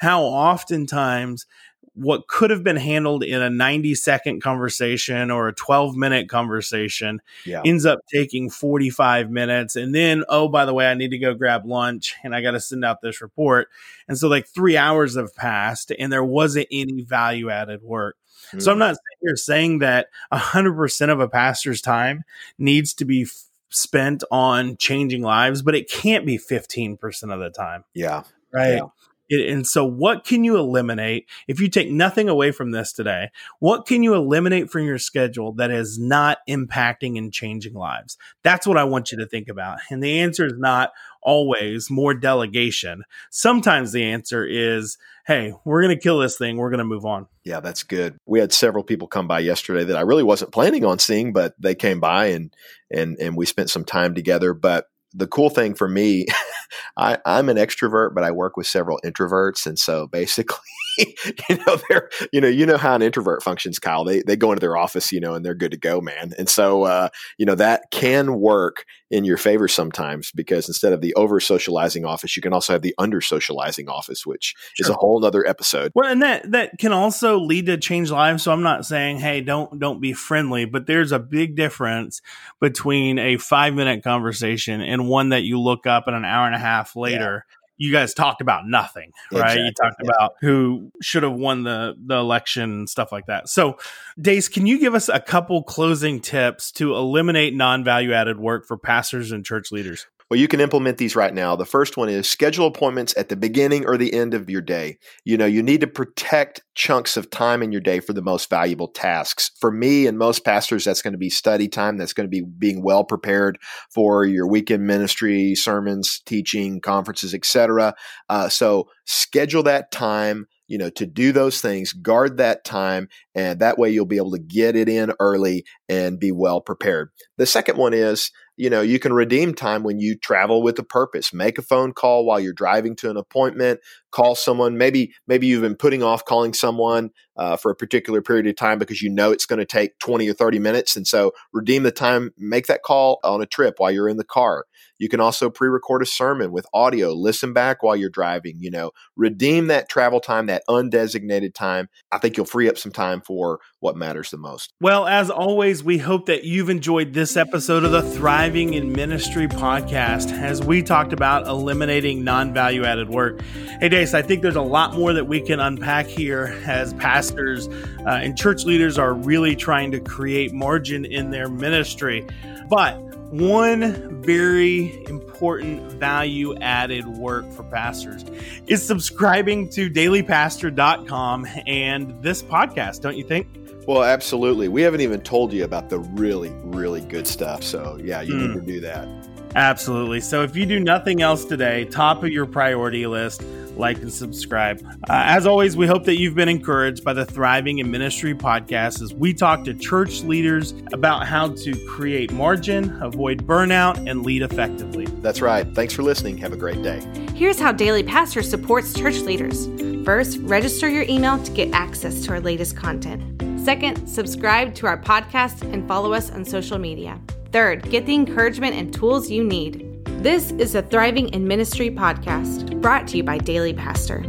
how 0.00 0.22
oftentimes 0.22 1.46
what 1.94 2.26
could 2.26 2.50
have 2.50 2.64
been 2.64 2.76
handled 2.76 3.22
in 3.22 3.42
a 3.42 3.50
90 3.50 3.94
second 3.96 4.42
conversation 4.42 5.30
or 5.30 5.48
a 5.48 5.52
12 5.54 5.94
minute 5.94 6.28
conversation 6.28 7.20
Yeah. 7.44 7.60
ends 7.66 7.84
up 7.84 7.98
taking 8.12 8.48
45 8.48 9.30
minutes 9.30 9.76
and 9.76 9.94
then 9.94 10.24
oh 10.30 10.48
by 10.48 10.64
the 10.64 10.72
way 10.72 10.86
i 10.90 10.94
need 10.94 11.10
to 11.10 11.18
go 11.18 11.34
grab 11.34 11.66
lunch 11.66 12.14
and 12.24 12.34
i 12.34 12.40
got 12.40 12.52
to 12.52 12.60
send 12.60 12.82
out 12.84 13.02
this 13.02 13.20
report 13.20 13.68
and 14.08 14.16
so 14.16 14.26
like 14.28 14.46
three 14.46 14.76
hours 14.78 15.16
have 15.16 15.34
passed 15.36 15.92
and 15.98 16.10
there 16.10 16.24
wasn't 16.24 16.66
any 16.72 17.02
value 17.02 17.50
added 17.50 17.82
work 17.82 18.16
so 18.58 18.70
i'm 18.72 18.76
Mm. 18.76 18.80
not 18.80 18.94
sitting 18.96 19.18
here 19.20 19.36
saying 19.36 19.78
that 19.80 20.08
100% 20.32 21.10
of 21.10 21.20
a 21.20 21.28
pastor's 21.28 21.80
time 21.82 22.24
needs 22.58 22.94
to 22.94 23.04
be 23.04 23.22
f- 23.22 23.44
spent 23.68 24.24
on 24.30 24.76
changing 24.78 25.20
lives 25.22 25.60
but 25.62 25.74
it 25.74 25.90
can't 25.90 26.24
be 26.24 26.38
15% 26.38 26.98
of 27.32 27.38
the 27.40 27.50
time 27.50 27.84
Yeah. 27.94 28.22
right 28.52 28.76
Yeah. 28.76 28.86
It, 29.28 29.48
and 29.50 29.66
so 29.66 29.84
what 29.84 30.24
can 30.24 30.44
you 30.44 30.56
eliminate? 30.56 31.28
If 31.48 31.60
you 31.60 31.68
take 31.68 31.90
nothing 31.90 32.28
away 32.28 32.52
from 32.52 32.70
this 32.70 32.92
today 32.92 33.30
what 33.58 33.86
can 33.86 34.02
you 34.02 34.14
eliminate 34.14 34.70
from 34.70 34.84
your 34.84 34.98
schedule 34.98 35.52
that 35.52 35.70
is 35.70 35.98
not 35.98 36.38
impacting 36.48 37.16
and 37.16 37.32
changing 37.32 37.74
lives? 37.74 38.16
That's 38.42 38.66
what 38.66 38.76
i 38.76 38.84
want 38.84 39.12
you 39.12 39.18
to 39.18 39.26
think 39.26 39.48
about. 39.48 39.78
And 39.90 40.02
the 40.02 40.20
answer 40.20 40.46
is 40.46 40.54
not 40.56 40.92
always 41.22 41.90
more 41.90 42.14
delegation. 42.14 43.04
Sometimes 43.30 43.92
the 43.92 44.04
answer 44.04 44.44
is 44.44 44.98
hey 45.26 45.54
we're 45.64 45.82
going 45.82 45.96
to 45.96 46.02
kill 46.02 46.18
this 46.18 46.36
thing. 46.36 46.56
We're 46.56 46.70
going 46.70 46.78
to 46.78 46.84
move 46.84 47.04
on. 47.04 47.26
Yeah, 47.44 47.60
that's 47.60 47.82
good. 47.82 48.16
We 48.26 48.40
had 48.40 48.52
several 48.52 48.84
people 48.84 49.06
come 49.08 49.28
by 49.28 49.40
yesterday 49.40 49.84
that 49.84 49.96
I 49.96 50.02
really 50.02 50.24
wasn't 50.24 50.52
planning 50.52 50.84
on 50.84 50.98
seeing, 50.98 51.32
but 51.32 51.54
they 51.58 51.74
came 51.74 52.00
by 52.00 52.26
and 52.26 52.54
and 52.90 53.16
and 53.18 53.36
we 53.36 53.46
spent 53.46 53.70
some 53.70 53.84
time 53.84 54.14
together. 54.14 54.54
But 54.54 54.88
the 55.14 55.26
cool 55.26 55.50
thing 55.50 55.74
for 55.74 55.88
me, 55.88 56.26
I, 56.96 57.18
I'm 57.24 57.48
an 57.48 57.56
extrovert, 57.56 58.14
but 58.14 58.24
I 58.24 58.30
work 58.30 58.56
with 58.56 58.66
several 58.66 59.00
introverts, 59.04 59.66
and 59.66 59.78
so 59.78 60.06
basically, 60.06 60.58
you 60.98 61.56
know, 61.66 61.80
they're 61.88 62.08
you 62.32 62.40
know 62.40 62.48
you 62.48 62.66
know 62.66 62.76
how 62.76 62.94
an 62.94 63.02
introvert 63.02 63.42
functions, 63.42 63.78
Kyle. 63.78 64.04
They 64.04 64.22
they 64.22 64.36
go 64.36 64.52
into 64.52 64.60
their 64.60 64.76
office, 64.76 65.12
you 65.12 65.20
know, 65.20 65.34
and 65.34 65.44
they're 65.44 65.54
good 65.54 65.72
to 65.72 65.76
go, 65.76 66.00
man. 66.00 66.32
And 66.38 66.48
so 66.48 66.84
uh, 66.84 67.08
you 67.38 67.46
know 67.46 67.54
that 67.54 67.84
can 67.90 68.40
work 68.40 68.84
in 69.10 69.24
your 69.24 69.36
favor 69.36 69.68
sometimes 69.68 70.32
because 70.32 70.68
instead 70.68 70.92
of 70.92 71.02
the 71.02 71.12
over 71.14 71.38
socializing 71.38 72.04
office, 72.04 72.34
you 72.34 72.42
can 72.42 72.54
also 72.54 72.72
have 72.72 72.80
the 72.80 72.94
under 72.96 73.20
socializing 73.20 73.88
office, 73.88 74.24
which 74.24 74.54
is 74.78 74.88
a 74.88 74.94
whole 74.94 75.24
other 75.24 75.46
episode. 75.46 75.92
Well, 75.94 76.10
and 76.10 76.22
that 76.22 76.50
that 76.50 76.78
can 76.78 76.92
also 76.92 77.38
lead 77.38 77.66
to 77.66 77.76
change 77.76 78.10
lives. 78.10 78.42
So 78.42 78.52
I'm 78.52 78.62
not 78.62 78.86
saying, 78.86 79.18
hey, 79.18 79.42
don't 79.42 79.78
don't 79.78 80.00
be 80.00 80.14
friendly, 80.14 80.64
but 80.64 80.86
there's 80.86 81.12
a 81.12 81.18
big 81.18 81.56
difference 81.56 82.22
between 82.60 83.18
a 83.18 83.36
five 83.36 83.74
minute 83.74 84.02
conversation 84.02 84.80
and 84.80 85.08
one 85.08 85.28
that 85.28 85.42
you 85.42 85.60
look 85.60 85.86
up 85.86 86.06
and 86.06 86.16
an 86.16 86.24
hour 86.24 86.46
and 86.46 86.54
a 86.54 86.58
half 86.58 86.96
later. 86.96 87.44
You 87.76 87.92
guys 87.92 88.14
talked 88.14 88.40
about 88.40 88.66
nothing, 88.66 89.12
right? 89.32 89.58
You 89.58 89.72
talked 89.72 89.96
yeah. 90.02 90.10
about 90.10 90.32
who 90.40 90.90
should 91.00 91.22
have 91.22 91.32
won 91.32 91.64
the 91.64 91.94
the 92.04 92.16
election 92.16 92.64
and 92.64 92.88
stuff 92.88 93.12
like 93.12 93.26
that. 93.26 93.48
So, 93.48 93.78
Dace, 94.20 94.48
can 94.48 94.66
you 94.66 94.78
give 94.78 94.94
us 94.94 95.08
a 95.08 95.20
couple 95.20 95.62
closing 95.62 96.20
tips 96.20 96.70
to 96.72 96.94
eliminate 96.94 97.54
non 97.54 97.84
value 97.84 98.12
added 98.12 98.38
work 98.38 98.66
for 98.66 98.76
pastors 98.76 99.32
and 99.32 99.44
church 99.44 99.72
leaders? 99.72 100.06
Well, 100.32 100.40
you 100.40 100.48
can 100.48 100.60
implement 100.60 100.96
these 100.96 101.14
right 101.14 101.34
now. 101.34 101.56
The 101.56 101.66
first 101.66 101.98
one 101.98 102.08
is 102.08 102.26
schedule 102.26 102.66
appointments 102.66 103.12
at 103.18 103.28
the 103.28 103.36
beginning 103.36 103.84
or 103.84 103.98
the 103.98 104.14
end 104.14 104.32
of 104.32 104.48
your 104.48 104.62
day. 104.62 104.96
You 105.26 105.36
know, 105.36 105.44
you 105.44 105.62
need 105.62 105.82
to 105.82 105.86
protect 105.86 106.62
chunks 106.74 107.18
of 107.18 107.28
time 107.28 107.62
in 107.62 107.70
your 107.70 107.82
day 107.82 108.00
for 108.00 108.14
the 108.14 108.22
most 108.22 108.48
valuable 108.48 108.88
tasks. 108.88 109.50
For 109.60 109.70
me 109.70 110.06
and 110.06 110.16
most 110.16 110.42
pastors, 110.42 110.86
that's 110.86 111.02
going 111.02 111.12
to 111.12 111.18
be 111.18 111.28
study 111.28 111.68
time. 111.68 111.98
That's 111.98 112.14
going 112.14 112.24
to 112.24 112.30
be 112.30 112.40
being 112.40 112.82
well 112.82 113.04
prepared 113.04 113.58
for 113.90 114.24
your 114.24 114.48
weekend 114.48 114.86
ministry, 114.86 115.54
sermons, 115.54 116.22
teaching, 116.24 116.80
conferences, 116.80 117.34
etc. 117.34 117.94
Uh, 118.30 118.48
so 118.48 118.88
schedule 119.04 119.64
that 119.64 119.90
time. 119.90 120.46
You 120.72 120.78
know, 120.78 120.88
to 120.88 121.04
do 121.04 121.32
those 121.32 121.60
things, 121.60 121.92
guard 121.92 122.38
that 122.38 122.64
time, 122.64 123.10
and 123.34 123.60
that 123.60 123.76
way 123.76 123.90
you'll 123.90 124.06
be 124.06 124.16
able 124.16 124.30
to 124.30 124.38
get 124.38 124.74
it 124.74 124.88
in 124.88 125.12
early 125.20 125.66
and 125.86 126.18
be 126.18 126.32
well 126.32 126.62
prepared. 126.62 127.10
The 127.36 127.44
second 127.44 127.76
one 127.76 127.92
is 127.92 128.30
you 128.56 128.70
know 128.70 128.80
you 128.80 128.98
can 128.98 129.12
redeem 129.12 129.52
time 129.52 129.82
when 129.82 130.00
you 130.00 130.16
travel 130.16 130.62
with 130.62 130.78
a 130.78 130.82
purpose. 130.82 131.34
Make 131.34 131.58
a 131.58 131.62
phone 131.62 131.92
call 131.92 132.24
while 132.24 132.40
you're 132.40 132.54
driving 132.54 132.96
to 132.96 133.10
an 133.10 133.18
appointment. 133.18 133.80
Call 134.12 134.34
someone. 134.34 134.78
Maybe 134.78 135.12
maybe 135.26 135.46
you've 135.46 135.60
been 135.60 135.76
putting 135.76 136.02
off 136.02 136.24
calling 136.24 136.54
someone 136.54 137.10
uh, 137.36 137.58
for 137.58 137.70
a 137.70 137.76
particular 137.76 138.22
period 138.22 138.46
of 138.46 138.56
time 138.56 138.78
because 138.78 139.02
you 139.02 139.10
know 139.10 139.30
it's 139.30 139.44
going 139.44 139.58
to 139.58 139.66
take 139.66 139.98
20 139.98 140.26
or 140.26 140.32
30 140.32 140.58
minutes 140.58 140.96
and 140.96 141.06
so 141.06 141.32
redeem 141.52 141.82
the 141.82 141.90
time. 141.90 142.30
Make 142.38 142.68
that 142.68 142.82
call 142.82 143.20
on 143.22 143.42
a 143.42 143.46
trip 143.46 143.74
while 143.76 143.90
you're 143.90 144.08
in 144.08 144.16
the 144.16 144.24
car 144.24 144.64
you 145.02 145.08
can 145.08 145.20
also 145.20 145.50
pre-record 145.50 146.00
a 146.00 146.06
sermon 146.06 146.52
with 146.52 146.64
audio 146.72 147.12
listen 147.12 147.52
back 147.52 147.82
while 147.82 147.96
you're 147.96 148.08
driving 148.08 148.56
you 148.60 148.70
know 148.70 148.92
redeem 149.16 149.66
that 149.66 149.88
travel 149.88 150.20
time 150.20 150.46
that 150.46 150.62
undesignated 150.68 151.52
time 151.54 151.88
i 152.12 152.18
think 152.18 152.36
you'll 152.36 152.46
free 152.46 152.68
up 152.68 152.78
some 152.78 152.92
time 152.92 153.20
for 153.20 153.58
what 153.82 153.96
matters 153.96 154.30
the 154.30 154.36
most 154.38 154.72
Well, 154.80 155.08
as 155.08 155.28
always, 155.28 155.82
we 155.82 155.98
hope 155.98 156.26
that 156.26 156.44
you've 156.44 156.70
enjoyed 156.70 157.12
this 157.12 157.36
episode 157.36 157.82
of 157.82 157.90
the 157.90 158.02
Thriving 158.02 158.74
in 158.74 158.92
Ministry 158.92 159.48
podcast 159.48 160.32
as 160.32 160.62
we 160.62 160.82
talked 160.82 161.12
about 161.12 161.48
eliminating 161.48 162.22
non 162.22 162.54
value 162.54 162.84
added 162.84 163.10
work. 163.10 163.40
Hey, 163.80 163.88
Dace, 163.88 164.14
I 164.14 164.22
think 164.22 164.42
there's 164.42 164.56
a 164.56 164.62
lot 164.62 164.94
more 164.94 165.12
that 165.12 165.26
we 165.26 165.40
can 165.40 165.58
unpack 165.58 166.06
here 166.06 166.60
as 166.64 166.94
pastors 166.94 167.66
uh, 168.06 168.20
and 168.22 168.38
church 168.38 168.64
leaders 168.64 168.98
are 168.98 169.12
really 169.12 169.56
trying 169.56 169.90
to 169.90 170.00
create 170.00 170.52
margin 170.52 171.04
in 171.04 171.30
their 171.30 171.48
ministry. 171.48 172.24
But 172.70 173.11
one 173.32 174.22
very 174.22 175.02
important 175.08 175.90
value 175.92 176.54
added 176.58 177.06
work 177.06 177.50
for 177.52 177.62
pastors 177.62 178.24
is 178.66 178.86
subscribing 178.86 179.70
to 179.70 179.88
dailypastor.com 179.88 181.46
and 181.66 182.22
this 182.22 182.42
podcast, 182.42 183.00
don't 183.00 183.16
you 183.16 183.24
think? 183.24 183.46
Well, 183.88 184.04
absolutely. 184.04 184.68
We 184.68 184.82
haven't 184.82 185.00
even 185.00 185.22
told 185.22 185.52
you 185.52 185.64
about 185.64 185.88
the 185.88 185.98
really, 185.98 186.50
really 186.62 187.00
good 187.00 187.26
stuff. 187.26 187.62
So, 187.64 187.98
yeah, 188.04 188.20
you 188.20 188.36
need 188.36 188.50
Mm. 188.50 188.54
to 188.54 188.60
do 188.60 188.80
that. 188.80 189.08
Absolutely. 189.56 190.20
So 190.20 190.42
if 190.42 190.54
you 190.54 190.66
do 190.66 190.78
nothing 190.78 191.20
else 191.22 191.44
today, 191.44 191.84
top 191.86 192.22
of 192.22 192.30
your 192.30 192.46
priority 192.46 193.06
list, 193.06 193.42
like 193.82 193.98
and 193.98 194.12
subscribe. 194.12 194.80
Uh, 195.10 195.24
as 195.26 195.44
always, 195.44 195.76
we 195.76 195.88
hope 195.88 196.04
that 196.04 196.16
you've 196.16 196.36
been 196.36 196.48
encouraged 196.48 197.02
by 197.02 197.12
the 197.12 197.26
Thriving 197.26 197.80
in 197.80 197.90
Ministry 197.90 198.32
podcast 198.32 199.02
as 199.02 199.12
we 199.12 199.34
talk 199.34 199.64
to 199.64 199.74
church 199.74 200.22
leaders 200.22 200.72
about 200.92 201.26
how 201.26 201.48
to 201.48 201.86
create 201.86 202.32
margin, 202.32 203.02
avoid 203.02 203.44
burnout, 203.44 204.08
and 204.08 204.24
lead 204.24 204.42
effectively. 204.42 205.06
That's 205.20 205.42
right. 205.42 205.66
Thanks 205.74 205.92
for 205.92 206.02
listening. 206.02 206.38
Have 206.38 206.52
a 206.52 206.56
great 206.56 206.80
day. 206.82 207.00
Here's 207.34 207.58
how 207.58 207.72
Daily 207.72 208.04
Pastor 208.04 208.40
supports 208.40 208.94
church 208.94 209.18
leaders. 209.18 209.66
First, 210.04 210.38
register 210.42 210.88
your 210.88 211.04
email 211.08 211.42
to 211.42 211.50
get 211.50 211.72
access 211.72 212.24
to 212.24 212.30
our 212.30 212.40
latest 212.40 212.76
content. 212.76 213.42
Second, 213.64 214.06
subscribe 214.06 214.74
to 214.76 214.86
our 214.86 214.96
podcast 214.96 215.62
and 215.72 215.88
follow 215.88 216.12
us 216.12 216.30
on 216.30 216.44
social 216.44 216.78
media. 216.78 217.20
Third, 217.50 217.82
get 217.90 218.06
the 218.06 218.14
encouragement 218.14 218.76
and 218.76 218.94
tools 218.94 219.28
you 219.28 219.42
need. 219.42 219.91
This 220.22 220.52
is 220.52 220.76
a 220.76 220.82
Thriving 220.82 221.30
in 221.30 221.48
Ministry 221.48 221.90
podcast 221.90 222.80
brought 222.80 223.08
to 223.08 223.16
you 223.16 223.24
by 223.24 223.38
Daily 223.38 223.74
Pastor. 223.74 224.22